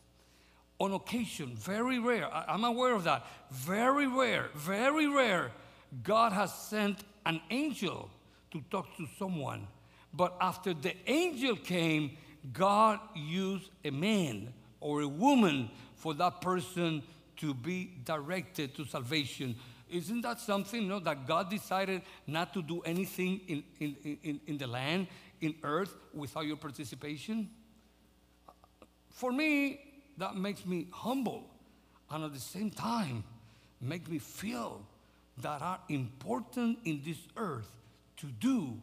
[0.81, 5.51] On occasion, very rare, I, I'm aware of that, very rare, very rare,
[6.01, 8.09] God has sent an angel
[8.49, 9.67] to talk to someone.
[10.11, 12.17] But after the angel came,
[12.51, 17.03] God used a man or a woman for that person
[17.37, 19.55] to be directed to salvation.
[19.87, 24.39] Isn't that something you know, that God decided not to do anything in, in, in,
[24.47, 25.07] in the land,
[25.41, 27.51] in earth, without your participation?
[29.11, 29.90] For me,
[30.21, 31.49] that makes me humble
[32.12, 33.23] and at the same time
[33.81, 34.81] make me feel
[35.41, 37.69] that are important in this earth
[38.17, 38.77] to do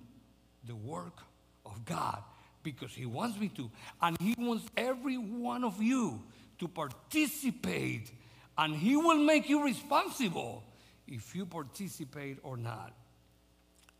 [0.66, 1.18] the work
[1.64, 2.22] of God
[2.64, 3.70] because He wants me to.
[4.02, 6.20] And He wants every one of you
[6.58, 8.10] to participate,
[8.56, 10.64] and He will make you responsible
[11.06, 12.92] if you participate or not.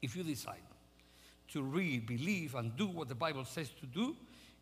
[0.03, 0.57] If you decide
[1.53, 4.17] to read, believe, and do what the Bible says to do,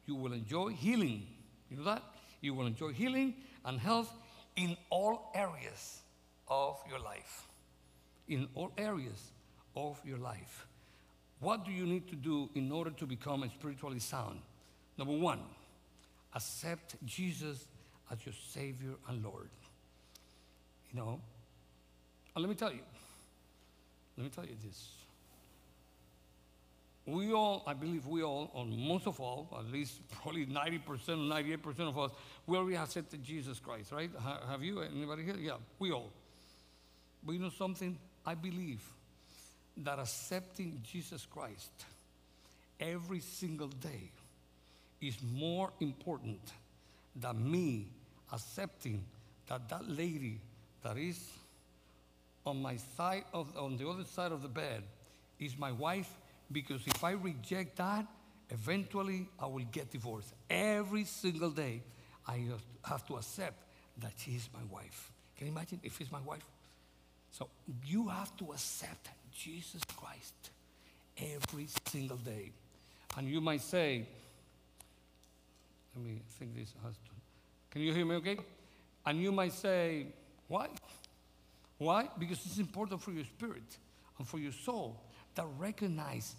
[0.07, 1.27] you will enjoy healing.
[1.71, 2.03] You know that?
[2.41, 4.13] You will enjoy healing and health
[4.57, 6.01] in all areas
[6.49, 7.47] of your life.
[8.29, 9.31] In all areas
[9.75, 10.67] of your life.
[11.41, 14.41] What do you need to do in order to become spiritually sound?
[14.97, 15.41] Number one,
[16.35, 17.67] accept Jesus
[18.11, 19.51] as your Savior and Lord.
[20.91, 21.21] You know,
[22.35, 22.81] and let me tell you,
[24.17, 24.89] let me tell you this.
[27.07, 31.81] We all, I believe we all, or most of all, at least probably 90%, 98%
[31.81, 32.11] of us,
[32.47, 34.11] we already accepted Jesus Christ, right?
[34.49, 34.81] have you?
[34.81, 35.37] Anybody here?
[35.39, 36.11] Yeah, we all.
[37.23, 37.97] But you know something?
[38.25, 38.83] I believe
[39.79, 41.71] that accepting Jesus Christ
[42.81, 44.11] every single day
[45.01, 46.41] is more important
[47.15, 47.87] than me
[48.33, 49.05] accepting
[49.49, 50.41] that that lady
[50.83, 51.31] that is
[52.45, 54.83] on my side of on the other side of the bed
[55.39, 56.11] is my wife
[56.51, 58.07] because if I reject that
[58.51, 61.83] eventually I will get divorced every single day
[62.27, 62.45] I
[62.85, 63.63] have to accept
[63.99, 66.45] that she is my wife can you imagine if it's my wife
[67.31, 67.49] so
[67.85, 70.51] you have to accept Jesus Christ
[71.19, 72.51] every single day.
[73.17, 74.07] And you might say,
[75.95, 77.11] let me think this has to,
[77.71, 78.39] can you hear me okay?
[79.05, 80.07] And you might say,
[80.49, 80.69] why?
[81.79, 82.09] Why?
[82.19, 83.77] Because it's important for your spirit
[84.19, 85.01] and for your soul
[85.37, 86.35] to recognize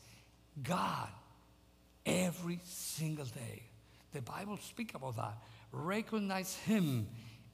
[0.62, 1.10] God
[2.05, 3.63] every single day.
[4.13, 5.38] The Bible speaks about that.
[5.71, 7.07] Recognize Him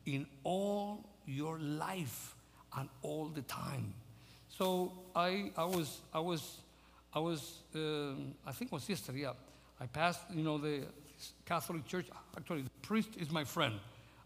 [0.06, 2.36] in all your life
[2.78, 3.94] and all the time.
[4.50, 6.58] So I, I was, I was,
[7.14, 9.34] I was, um, I think it was yesterday, yeah.
[9.80, 10.84] I passed, you know, the
[11.46, 12.08] Catholic Church.
[12.38, 13.76] Actually, the priest is my friend.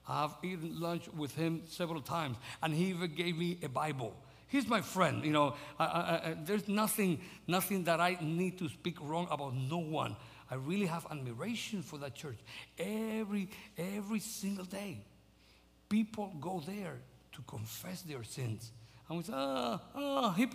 [0.07, 4.13] I've eaten lunch with him several times, and he even gave me a Bible.
[4.47, 5.55] He's my friend, you know.
[5.77, 10.15] I, I, I, there's nothing, nothing that I need to speak wrong about no one.
[10.49, 12.37] I really have admiration for that church.
[12.79, 14.99] Every, every single day,
[15.89, 16.97] people go there
[17.33, 18.71] to confess their sins.
[19.09, 20.47] And we say, ah, he,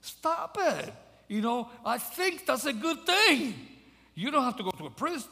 [0.00, 0.92] stop it.
[1.28, 3.54] You know, I think that's a good thing.
[4.14, 5.28] You don't have to go to a priest.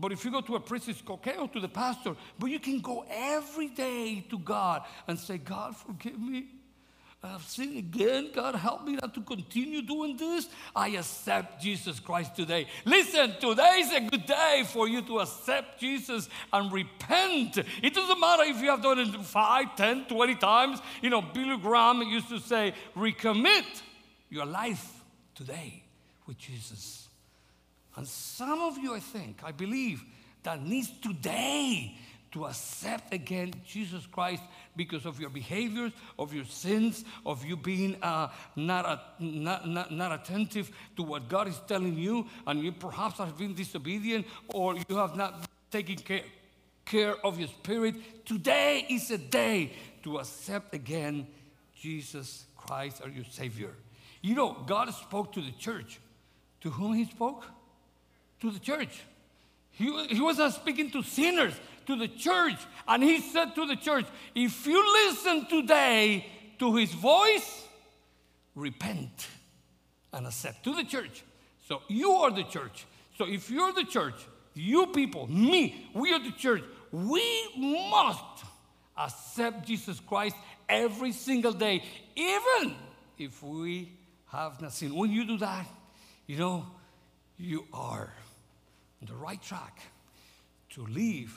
[0.00, 2.14] But if you go to a priest, it's okay, or to the pastor.
[2.38, 6.46] But you can go every day to God and say, God, forgive me.
[7.22, 8.30] Uh, I've sinned again.
[8.32, 10.48] God, help me not to continue doing this.
[10.74, 12.66] I accept Jesus Christ today.
[12.84, 17.58] Listen, today is a good day for you to accept Jesus and repent.
[17.82, 20.80] It doesn't matter if you have done it 5, 10, 20 times.
[21.02, 23.66] You know, Billy Graham used to say, recommit
[24.30, 25.02] your life
[25.34, 25.82] today
[26.24, 27.08] with Jesus.
[27.96, 30.04] And some of you, I think, I believe,
[30.44, 31.96] that needs today
[32.30, 34.42] to accept again Jesus Christ
[34.78, 40.12] because of your behaviors, of your sins, of you being uh, not, not, not, not
[40.12, 44.96] attentive to what God is telling you, and you perhaps have been disobedient or you
[44.96, 46.22] have not taken care,
[46.86, 48.24] care of your spirit.
[48.24, 49.72] Today is a day
[50.04, 51.26] to accept again
[51.76, 53.74] Jesus Christ as your Savior.
[54.22, 56.00] You know, God spoke to the church.
[56.62, 57.44] To whom He spoke?
[58.40, 59.02] To the church.
[59.72, 61.54] He, he wasn't speaking to sinners,
[61.88, 62.58] to the church.
[62.86, 66.26] And he said to the church, if you listen today
[66.58, 67.64] to his voice,
[68.54, 69.26] repent
[70.12, 71.24] and accept to the church.
[71.66, 72.86] So you are the church.
[73.16, 74.14] So if you're the church,
[74.54, 76.62] you people, me, we are the church,
[76.92, 78.44] we must
[78.96, 80.36] accept Jesus Christ
[80.68, 81.82] every single day,
[82.16, 82.74] even
[83.16, 83.92] if we
[84.26, 84.94] have not sinned.
[84.94, 85.66] When you do that,
[86.26, 86.66] you know,
[87.38, 88.12] you are
[89.00, 89.80] on the right track
[90.70, 91.34] to live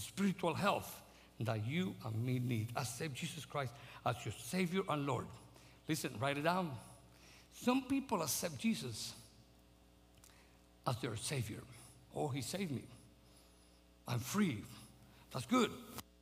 [0.00, 1.00] spiritual health
[1.40, 2.68] that you and me need.
[2.76, 3.72] Accept Jesus Christ
[4.04, 5.26] as your Savior and Lord.
[5.88, 6.70] Listen, write it down.
[7.52, 9.14] Some people accept Jesus
[10.86, 11.60] as their Savior.
[12.14, 12.82] Oh, He saved me.
[14.08, 14.62] I'm free.
[15.32, 15.70] That's good.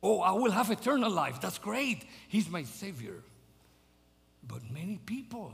[0.01, 1.39] Oh, I will have eternal life.
[1.41, 2.03] That's great.
[2.27, 3.23] He's my Savior.
[4.47, 5.53] But many people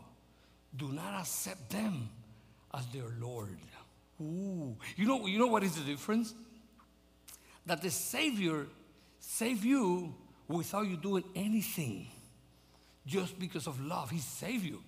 [0.76, 2.09] do not accept them
[2.74, 3.57] as their Lord.
[4.22, 4.76] Ooh.
[4.95, 6.34] You know, you know what is the difference?
[7.66, 8.68] That the Savior
[9.20, 10.16] save you
[10.47, 12.07] without you doing anything,
[13.05, 14.09] just because of love.
[14.09, 14.82] He saved you.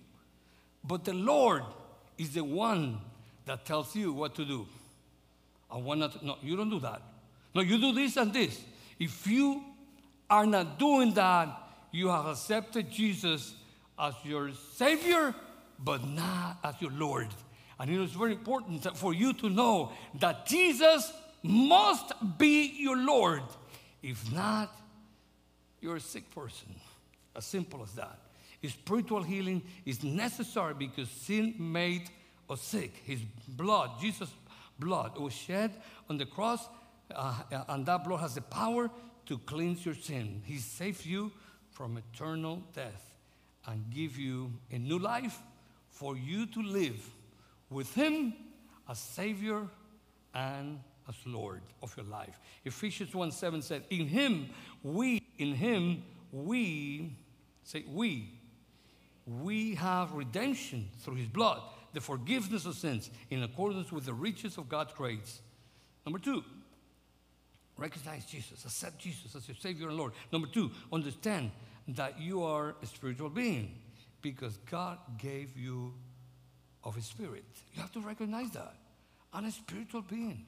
[0.82, 1.62] But the Lord
[2.18, 3.00] is the one
[3.46, 4.66] that tells you what to do.
[5.70, 7.02] I want not no, you don't do that.
[7.54, 8.60] No, you do this and this.
[8.98, 9.62] If you
[10.28, 11.48] are not doing that,
[11.92, 13.54] you have accepted Jesus
[13.98, 15.34] as your Savior,
[15.78, 17.28] but not as your Lord.
[17.78, 21.12] And it is very important for you to know that Jesus
[21.44, 23.42] must be your Lord.
[24.02, 24.74] If not,
[25.80, 26.74] you're a sick person.
[27.36, 28.18] As simple as that.
[28.66, 32.08] Spiritual healing is necessary because sin made
[32.48, 32.94] us sick.
[33.04, 34.32] His blood, Jesus'
[34.78, 35.70] blood, was shed
[36.08, 36.66] on the cross,
[37.14, 38.90] uh, and that blood has the power
[39.26, 40.40] to cleanse your sin.
[40.46, 41.30] He saved you
[41.72, 43.14] from eternal death
[43.66, 45.38] and give you a new life
[45.90, 47.06] for you to live
[47.68, 48.32] with Him
[48.88, 49.66] as Savior
[50.34, 52.38] and as Lord of your life.
[52.64, 54.48] Ephesians 1 7 said, In Him,
[54.82, 56.02] we, in Him,
[56.32, 57.16] we,
[57.62, 58.32] say, we,
[59.26, 64.58] we have redemption through His blood, the forgiveness of sins in accordance with the riches
[64.58, 65.40] of God's grace.
[66.04, 66.44] Number two,
[67.76, 70.12] recognize Jesus, accept Jesus as your Savior and Lord.
[70.32, 71.50] Number two, understand
[71.88, 73.74] that you are a spiritual being
[74.22, 75.92] because God gave you
[76.82, 77.44] of His Spirit.
[77.74, 78.74] You have to recognize that.
[79.32, 80.46] I'm a spiritual being.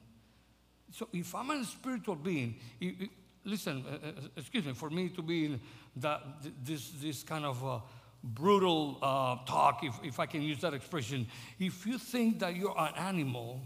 [0.91, 3.09] So if I'm a spiritual being, it, it,
[3.43, 5.59] listen, uh, uh, excuse me, for me to be in
[5.97, 6.21] that,
[6.63, 7.79] this, this kind of uh,
[8.23, 11.27] brutal uh, talk, if, if I can use that expression,
[11.59, 13.61] if you think that you're an animal,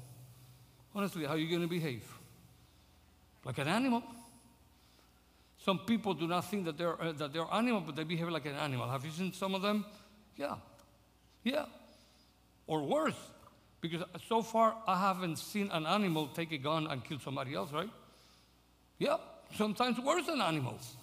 [0.96, 2.04] honestly, how are you going to behave?
[3.46, 4.04] Like an animal?
[5.64, 8.46] Some people do not think that they're, uh, that they're animal, but they behave like
[8.46, 8.90] an animal.
[8.90, 9.86] Have you seen some of them?
[10.36, 10.56] Yeah.
[11.44, 11.66] Yeah.
[12.66, 13.16] Or worse,
[13.82, 17.72] because so far I haven't seen an animal take a gun and kill somebody else,
[17.72, 17.90] right?
[19.00, 19.18] Yeah,
[19.56, 20.96] sometimes worse than animals.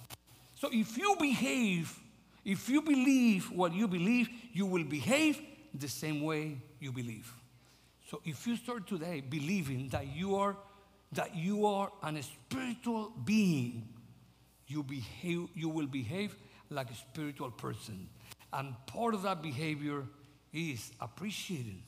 [0.55, 1.99] So if you behave,
[2.45, 5.41] if you believe what you believe, you will behave
[5.74, 7.33] the same way you believe.
[8.09, 10.57] So if you start today believing that you are
[11.12, 13.89] that you are an spiritual being,
[14.66, 16.37] you behave you will behave
[16.70, 18.09] like a spiritual person.
[18.53, 20.05] And part of that behavior
[20.53, 21.83] is appreciating,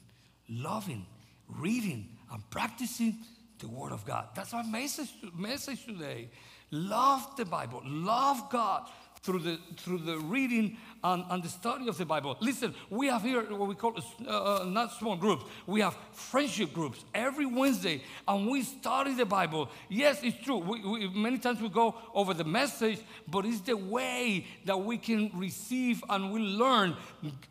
[0.51, 1.07] loving,
[1.48, 3.18] reading, and practicing
[3.61, 4.28] the Word of God.
[4.34, 6.30] That's our message, message today.
[6.70, 8.88] Love the Bible, love God,
[9.23, 12.37] through the, through the reading and, and the study of the Bible.
[12.41, 13.95] Listen, we have here what we call
[14.27, 19.27] uh, uh, not small groups, we have friendship groups every Wednesday, and we study the
[19.27, 19.68] Bible.
[19.89, 20.59] Yes, it's true.
[20.59, 24.97] We, we, many times we go over the message, but it's the way that we
[24.99, 26.97] can receive and we learn.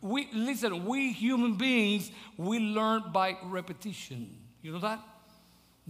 [0.02, 4.36] We, listen, we human beings, we learn by repetition.
[4.62, 5.00] You know that?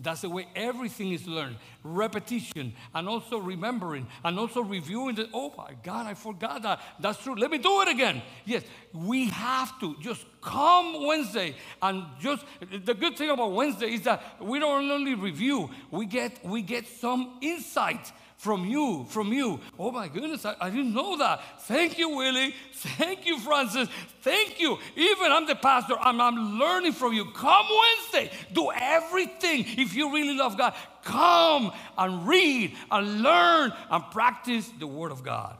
[0.01, 5.73] That's the way everything is learned repetition and also remembering and also reviewing oh my
[5.83, 6.81] God, I forgot that.
[6.99, 7.35] That's true.
[7.35, 8.21] Let me do it again.
[8.45, 12.45] Yes, we have to just come Wednesday and just
[12.85, 16.87] the good thing about Wednesday is that we don't only review, we get we get
[16.87, 19.59] some insight from you, from you.
[19.77, 21.41] Oh my goodness, I, I, didn't know that.
[21.63, 22.55] Thank you, Willie.
[22.73, 23.89] Thank you, Francis.
[24.21, 24.77] Thank you.
[24.95, 27.25] Even I'm the pastor, I'm, I'm learning from you.
[27.25, 29.65] Come Wednesday, do everything.
[29.77, 30.73] If you really love God,
[31.03, 35.57] come and read and learn and practice the Word of God.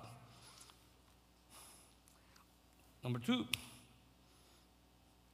[3.03, 3.45] Number two.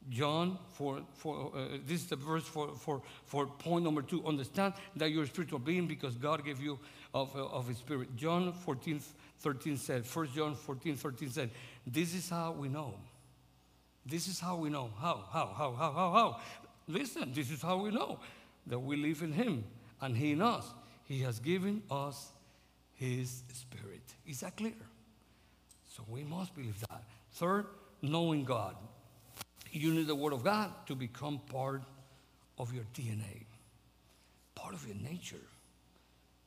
[0.09, 4.25] John, for, for uh, this is the verse for, for, for point number two.
[4.25, 6.79] Understand that you're a spiritual being because God gave you
[7.15, 8.15] of, uh, of His Spirit.
[8.15, 9.01] John 14,
[9.39, 11.49] 13 said, 1 John 14, 13 said,
[11.87, 12.93] This is how we know.
[14.05, 14.91] This is how we know.
[14.99, 16.39] How, how, how, how, how, how?
[16.87, 18.19] Listen, this is how we know
[18.67, 19.63] that we live in Him
[19.99, 20.71] and He in us.
[21.05, 22.29] He has given us
[22.93, 24.03] His Spirit.
[24.27, 24.73] Is that clear?
[25.95, 27.01] So we must believe that.
[27.31, 27.65] Third,
[28.03, 28.75] knowing God
[29.75, 31.81] you need the Word of God to become part
[32.57, 33.43] of your DNA,
[34.55, 35.35] part of your nature.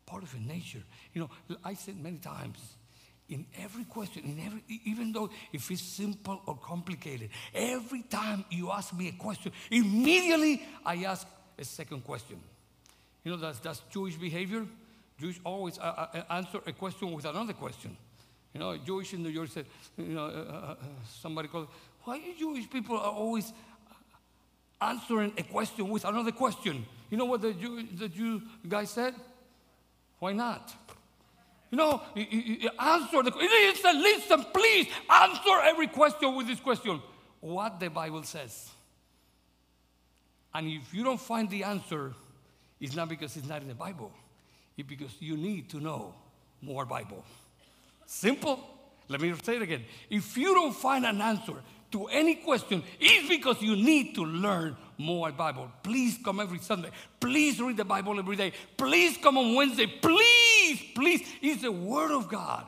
[0.08, 0.82] Part of nature.
[1.12, 2.58] You know, I said many times,
[3.28, 8.70] in every question, in every, even though if it's simple or complicated, every time you
[8.70, 11.26] ask me a question, immediately I ask
[11.58, 12.40] a second question.
[13.22, 14.64] You know, that's, that's Jewish behavior.
[15.20, 17.94] Jewish always uh, uh, answer a question with another question.
[18.54, 19.66] You know, Jewish in New York said,
[19.98, 20.76] you know, uh, uh, uh
[21.20, 21.68] somebody called,
[22.04, 23.52] why Jewish people are always
[24.80, 26.86] answering a question with another question?
[27.10, 29.14] You know what the Jew, the Jew guy said?
[30.18, 30.74] Why not?
[31.70, 37.00] You know, you, answer the listen, listen, please answer every question with this question.
[37.40, 38.70] What the Bible says.
[40.54, 42.14] And if you don't find the answer,
[42.80, 44.10] it's not because it's not in the Bible.
[44.76, 46.14] It's because you need to know
[46.62, 47.24] more Bible.
[48.06, 48.64] Simple.
[49.08, 49.84] Let me say it again.
[50.08, 51.54] If you don't find an answer
[51.92, 55.70] to any question, it's because you need to learn more Bible.
[55.82, 56.90] Please come every Sunday.
[57.20, 58.52] Please read the Bible every day.
[58.76, 59.86] Please come on Wednesday.
[59.86, 61.22] Please, please.
[61.40, 62.66] It's the Word of God.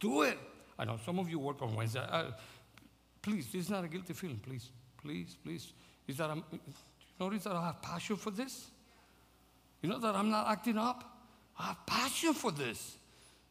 [0.00, 0.38] Do it.
[0.78, 2.00] I know some of you work on Wednesday.
[2.00, 2.32] Uh,
[3.22, 4.38] please, this is not a guilty feeling.
[4.38, 4.70] Please,
[5.00, 5.72] please, please.
[6.08, 6.58] Is that I'm, you
[7.20, 8.66] notice that I have passion for this?
[9.82, 11.04] You know that I'm not acting up?
[11.58, 12.96] I have passion for this.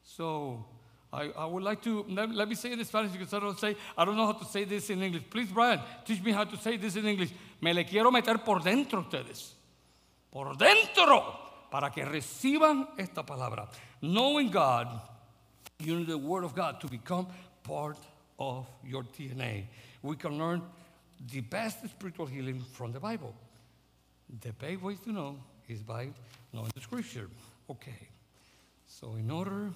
[0.03, 0.65] So
[1.13, 3.59] I, I would like to, let, let, me say it in Spanish because I don't
[3.59, 5.23] say, I don't know how to say this in English.
[5.29, 7.29] Please, Brian, teach me how to say this in English.
[7.61, 9.51] Me le quiero meter por dentro ustedes.
[10.31, 11.23] Por dentro.
[11.69, 13.69] Para que reciban esta palabra.
[14.01, 14.87] Knowing God,
[15.79, 17.27] you need the Word of God to become
[17.61, 17.97] part
[18.39, 19.65] of your DNA.
[20.01, 20.63] We can learn
[21.31, 23.35] the best spiritual healing from the Bible.
[24.41, 25.37] The best way to know
[25.67, 26.09] is by
[26.51, 27.29] knowing the Scripture.
[27.69, 28.09] Okay.
[28.87, 29.71] So, in order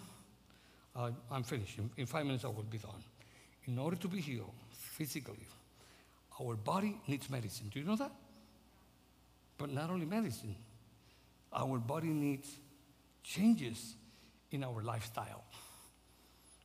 [0.98, 1.78] uh, I'm finished.
[1.78, 3.04] In, in five minutes, I will be done.
[3.66, 5.46] In order to be healed physically,
[6.42, 7.70] our body needs medicine.
[7.72, 8.12] Do you know that?
[9.58, 10.56] But not only medicine,
[11.54, 12.50] our body needs
[13.24, 13.96] changes
[14.52, 15.44] in our lifestyle.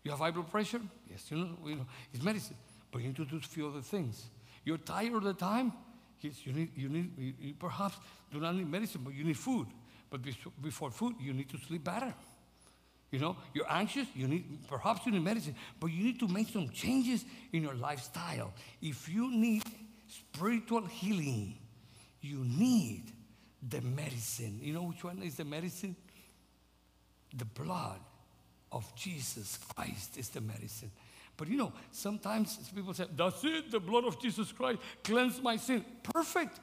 [0.04, 0.80] You have high blood pressure?
[1.10, 2.56] Yes, you know, you know it's medicine.
[2.90, 4.26] But you need to do a few other things.
[4.64, 5.72] You're tired all the time?
[6.20, 7.96] Yes, you need, you need you, you perhaps
[8.32, 9.66] do not need medicine, but you need food.
[10.10, 10.20] But
[10.60, 12.14] before food, you need to sleep better.
[13.12, 16.48] You know, you're anxious, you need, perhaps you need medicine, but you need to make
[16.48, 18.54] some changes in your lifestyle.
[18.80, 19.62] If you need
[20.08, 21.58] spiritual healing,
[22.22, 23.12] you need
[23.68, 24.58] the medicine.
[24.62, 25.94] You know which one is the medicine?
[27.36, 28.00] The blood
[28.72, 30.90] of Jesus Christ is the medicine.
[31.36, 35.56] But you know, sometimes people say, That's it, the blood of Jesus Christ cleanse my
[35.56, 35.84] sin.
[36.02, 36.60] Perfect.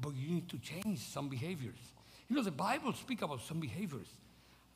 [0.00, 1.78] But you need to change some behaviors.
[2.28, 4.08] You know, the Bible speaks about some behaviors.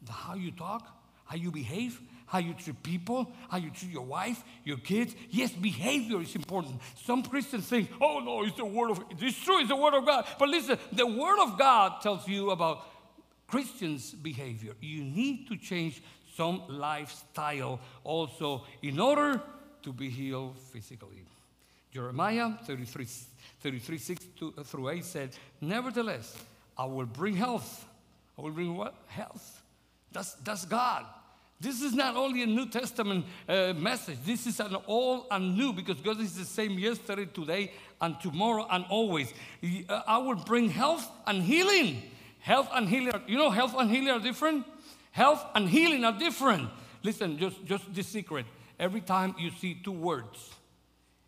[0.03, 0.98] The, how you talk,
[1.29, 5.15] how you behave, how you treat people, how you treat your wife, your kids.
[5.31, 6.81] Yes, behavior is important.
[7.05, 10.07] Some Christians think, oh no, it's the word of it's true, it's the word of
[10.07, 10.25] God.
[10.39, 12.87] But listen, the word of God tells you about
[13.47, 14.73] Christians' behavior.
[14.81, 16.03] You need to change
[16.35, 19.43] some lifestyle also in order
[19.83, 21.25] to be healed physically.
[21.93, 23.07] Jeremiah 33,
[23.61, 26.37] 33 6 uh, through 8 said, Nevertheless,
[26.77, 27.87] I will bring health.
[28.39, 28.95] I will bring what?
[29.09, 29.63] Health.
[30.13, 31.05] That's, that's God.
[31.61, 34.19] This is not only a New Testament uh, message.
[34.25, 38.65] This is an all and new because God is the same yesterday, today, and tomorrow,
[38.71, 39.33] and always.
[39.89, 42.03] Uh, I will bring health and healing.
[42.39, 43.13] Health and healing.
[43.13, 44.67] Are, you know, health and healing are different.
[45.11, 46.69] Health and healing are different.
[47.03, 48.47] Listen, just just this secret.
[48.79, 50.55] Every time you see two words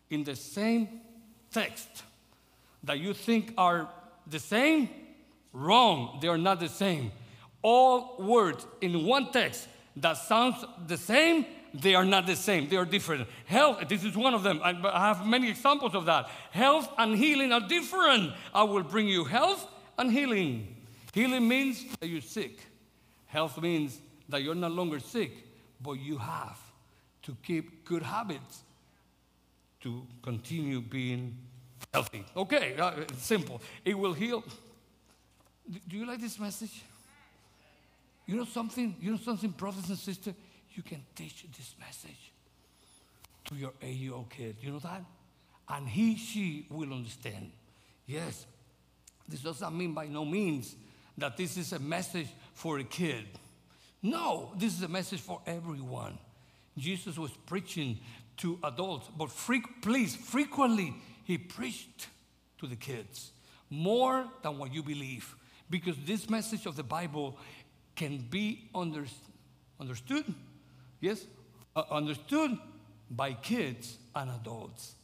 [0.09, 1.01] in the same
[1.51, 2.03] text
[2.85, 3.89] that you think are
[4.27, 4.87] the same,
[5.51, 6.19] wrong.
[6.21, 7.11] They are not the same.
[7.61, 9.67] All words in one text
[9.97, 12.67] that sounds the same, they are not the same.
[12.67, 13.27] They are different.
[13.45, 14.59] Health, this is one of them.
[14.63, 16.29] I have many examples of that.
[16.51, 18.33] Health and healing are different.
[18.53, 19.67] I will bring you health
[19.97, 20.75] and healing.
[21.13, 22.59] Healing means that you're sick.
[23.27, 25.31] Health means that you're no longer sick,
[25.81, 26.59] but you have
[27.23, 28.63] to keep good habits
[29.81, 31.37] to continue being
[31.93, 32.25] healthy.
[32.35, 33.61] Okay, uh, simple.
[33.85, 34.43] It will heal.
[35.87, 36.83] Do you like this message?
[38.31, 38.95] You know something?
[39.01, 40.33] You know something, brothers and sisters?
[40.71, 42.31] You can teach this message
[43.43, 44.55] to your eight-year-old kid.
[44.61, 45.03] You know that?
[45.67, 47.51] And he, she will understand.
[48.07, 48.45] Yes,
[49.27, 50.77] this doesn't mean by no means
[51.17, 53.25] that this is a message for a kid.
[54.01, 56.17] No, this is a message for everyone.
[56.77, 57.99] Jesus was preaching
[58.37, 62.07] to adults, but fre- please, frequently he preached
[62.59, 63.33] to the kids
[63.69, 65.35] more than what you believe.
[65.69, 67.37] Because this message of the Bible
[68.01, 69.05] can be under,
[69.79, 70.25] understood,
[70.99, 71.23] yes,
[71.75, 72.57] uh, understood
[73.11, 74.95] by kids and adults.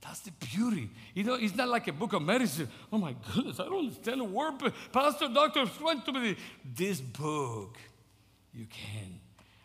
[0.00, 0.90] That's the beauty.
[1.14, 2.68] You know, it's not like a book of medicine.
[2.92, 4.54] Oh my goodness, I don't understand a word.
[4.92, 6.36] Pastor, doctor, went to me.
[6.64, 7.78] This book,
[8.52, 9.20] you can.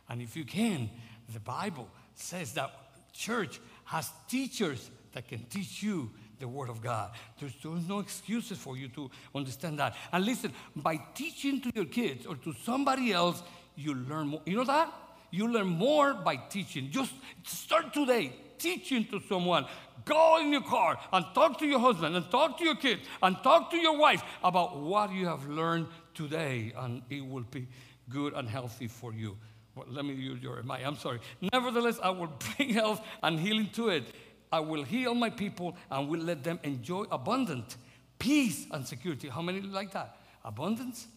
[0.07, 0.91] And if you can,
[1.33, 2.69] the Bible says that
[3.11, 7.11] church has teachers that can teach you the Word of God.
[7.39, 9.95] There's, there's no excuses for you to understand that.
[10.11, 13.43] And listen, by teaching to your kids or to somebody else,
[13.75, 14.41] you learn more.
[14.45, 14.93] You know that?
[15.31, 16.89] You learn more by teaching.
[16.89, 17.13] Just
[17.43, 19.65] start today teaching to someone.
[20.05, 23.37] Go in your car and talk to your husband and talk to your kids and
[23.43, 27.67] talk to your wife about what you have learned today, and it will be
[28.09, 29.37] good and healthy for you.
[29.75, 30.79] Well, let me use your my.
[30.79, 31.19] I'm sorry.
[31.53, 34.05] Nevertheless, I will bring health and healing to it.
[34.51, 37.75] I will heal my people and will let them enjoy abundant
[38.19, 39.29] peace and security.
[39.29, 40.17] How many like that?
[40.43, 41.07] Abundance,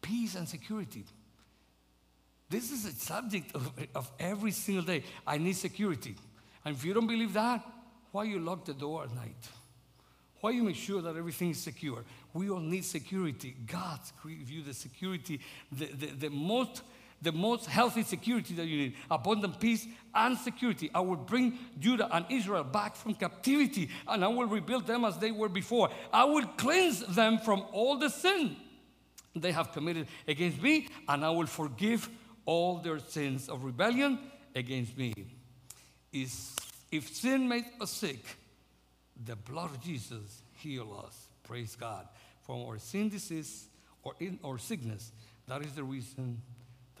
[0.00, 1.04] peace, and security.
[2.48, 5.02] This is a subject of, of every single day.
[5.26, 6.14] I need security.
[6.64, 7.64] And if you don't believe that,
[8.12, 9.48] why you lock the door at night?
[10.40, 12.04] Why you make sure that everything is secure?
[12.32, 13.56] We all need security.
[13.66, 15.40] God gives you the security,
[15.72, 16.82] the, the, the most
[17.26, 20.88] the most healthy security that you need abundant peace and security.
[20.94, 25.18] I will bring Judah and Israel back from captivity and I will rebuild them as
[25.18, 25.90] they were before.
[26.12, 28.54] I will cleanse them from all the sin
[29.34, 32.08] they have committed against me and I will forgive
[32.44, 34.20] all their sins of rebellion
[34.54, 35.12] against me.
[36.12, 36.54] Is,
[36.92, 38.24] if sin made us sick,
[39.24, 41.26] the blood of Jesus heal us.
[41.42, 42.06] Praise God.
[42.42, 43.66] From our sin, disease,
[44.04, 45.10] or in our sickness,
[45.48, 46.40] that is the reason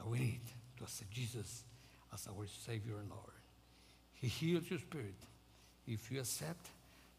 [0.06, 0.40] we need
[0.78, 1.64] to accept Jesus
[2.12, 3.40] as our Savior and Lord.
[4.14, 5.14] He heals your spirit.
[5.86, 6.70] If you accept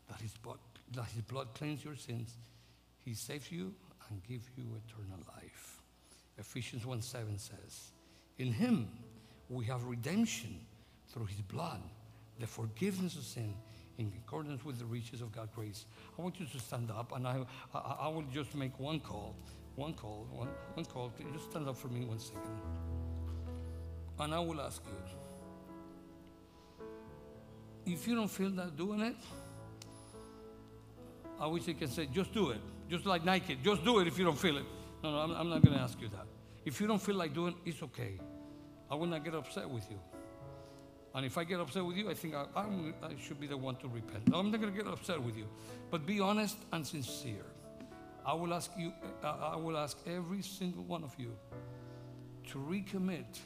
[0.09, 0.57] that His blood,
[0.93, 2.35] that his blood cleanses your sins,
[3.03, 3.73] He saves you
[4.09, 5.81] and gives you eternal life.
[6.37, 7.91] Ephesians 1 7 says,
[8.37, 8.87] In Him
[9.49, 10.59] we have redemption
[11.09, 11.81] through His blood,
[12.39, 13.53] the forgiveness of sin
[13.97, 15.85] in accordance with the riches of God's grace.
[16.17, 19.35] I want you to stand up and I, I, I will just make one call.
[19.77, 21.11] One call, one, one call.
[21.33, 22.41] Just stand up for me one second.
[24.19, 24.91] And I will ask you
[27.93, 29.15] if you don't feel that doing it,
[31.39, 32.59] I wish you can say, just do it.
[32.89, 34.65] Just like Nike, just do it if you don't feel it.
[35.03, 36.25] No, no, I'm, I'm not going to ask you that.
[36.65, 38.19] If you don't feel like doing it, it's okay.
[38.89, 39.99] I will not get upset with you.
[41.13, 43.75] And if I get upset with you, I think I, I should be the one
[43.77, 44.27] to repent.
[44.27, 45.45] No, I'm not going to get upset with you.
[45.91, 47.45] But be honest and sincere.
[48.27, 48.91] I will ask you,
[49.23, 51.31] uh, I will ask every single one of you
[52.51, 53.39] to recommit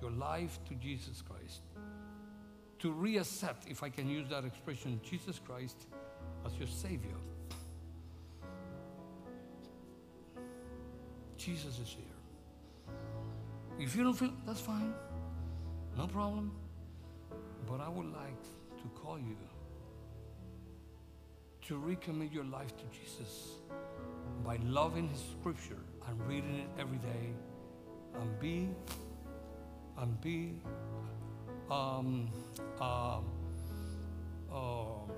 [0.00, 1.62] your life to Jesus Christ.
[2.78, 5.86] To reaccept, if I can use that expression, Jesus Christ
[6.44, 7.16] as your Savior.
[11.36, 12.94] Jesus is here.
[13.80, 14.94] If you don't feel, that's fine.
[15.98, 16.52] No problem.
[17.66, 18.42] But I would like
[18.82, 19.36] to call you
[21.66, 23.56] to recommit your life to Jesus
[24.44, 27.34] by loving His Scripture and reading it every day,
[28.20, 28.68] and be
[29.98, 30.60] and be
[31.70, 32.30] um,
[32.80, 33.24] um,
[34.52, 35.10] oh,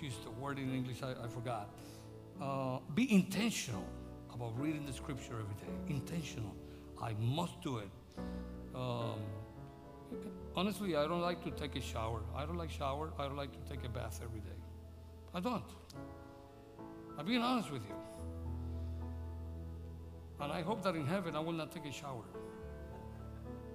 [0.00, 1.70] geez, the word in English I, I forgot.
[2.40, 3.84] Uh, be intentional
[4.34, 5.94] about reading the Scripture every day.
[5.94, 6.54] Intentional.
[7.00, 7.90] I must do it.
[8.74, 9.20] Um,
[10.56, 12.22] honestly, I don't like to take a shower.
[12.34, 13.12] I don't like shower.
[13.18, 14.55] I don't like to take a bath every day.
[15.36, 15.62] I don't.
[17.18, 17.94] I'm being honest with you.
[20.40, 22.24] And I hope that in heaven I will not take a shower.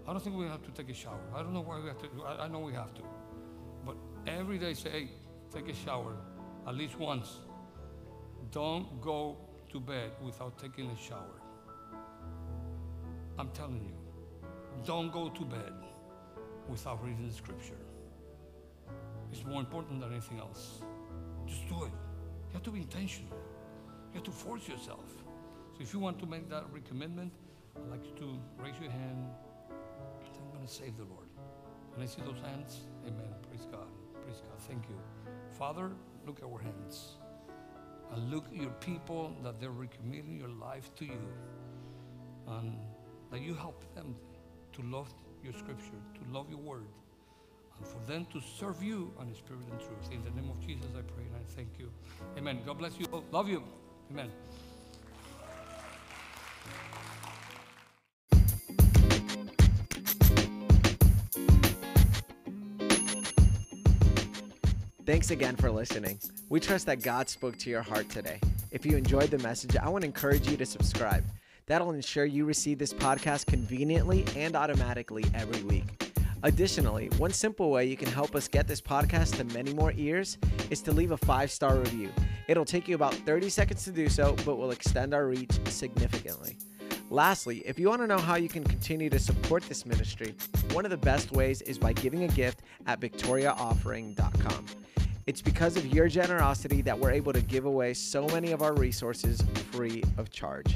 [0.07, 1.21] I don't think we have to take a shower.
[1.35, 2.07] I don't know why we have to.
[2.25, 3.03] I, I know we have to.
[3.85, 3.95] But
[4.25, 5.09] every day say, hey,
[5.53, 6.15] take a shower
[6.67, 7.41] at least once.
[8.51, 9.37] Don't go
[9.71, 11.41] to bed without taking a shower.
[13.37, 13.95] I'm telling you,
[14.83, 15.73] don't go to bed
[16.67, 17.81] without reading the scripture.
[19.31, 20.81] It's more important than anything else.
[22.61, 23.35] Have to be intentional.
[24.13, 25.09] You have to force yourself.
[25.73, 27.31] So if you want to make that recommitment,
[27.75, 29.25] I'd like you to raise your hand.
[29.71, 31.25] I'm going to save the Lord.
[31.95, 33.33] When I see those hands, amen.
[33.49, 33.87] Praise God.
[34.21, 34.59] Praise God.
[34.67, 34.95] Thank you.
[35.57, 35.89] Father,
[36.27, 37.17] look at our hands.
[38.13, 41.27] And look at your people that they're recommitting your life to you.
[42.47, 42.77] And
[43.31, 44.15] that you help them
[44.73, 45.11] to love
[45.43, 46.85] your scripture, to love your word,
[47.77, 50.11] and for them to serve you in spirit and truth.
[50.11, 51.91] In the name of Jesus, I pray and I thank you.
[52.37, 52.59] Amen.
[52.65, 53.05] God bless you.
[53.31, 53.63] Love you.
[54.11, 54.29] Amen.
[65.05, 66.19] Thanks again for listening.
[66.47, 68.39] We trust that God spoke to your heart today.
[68.71, 71.25] If you enjoyed the message, I want to encourage you to subscribe.
[71.65, 76.00] That'll ensure you receive this podcast conveniently and automatically every week.
[76.43, 80.37] Additionally, one simple way you can help us get this podcast to many more ears
[80.69, 82.09] is to leave a five star review.
[82.47, 86.57] It'll take you about 30 seconds to do so, but will extend our reach significantly.
[87.09, 90.33] Lastly, if you want to know how you can continue to support this ministry,
[90.71, 94.65] one of the best ways is by giving a gift at victoriaoffering.com.
[95.27, 98.73] It's because of your generosity that we're able to give away so many of our
[98.73, 100.75] resources free of charge.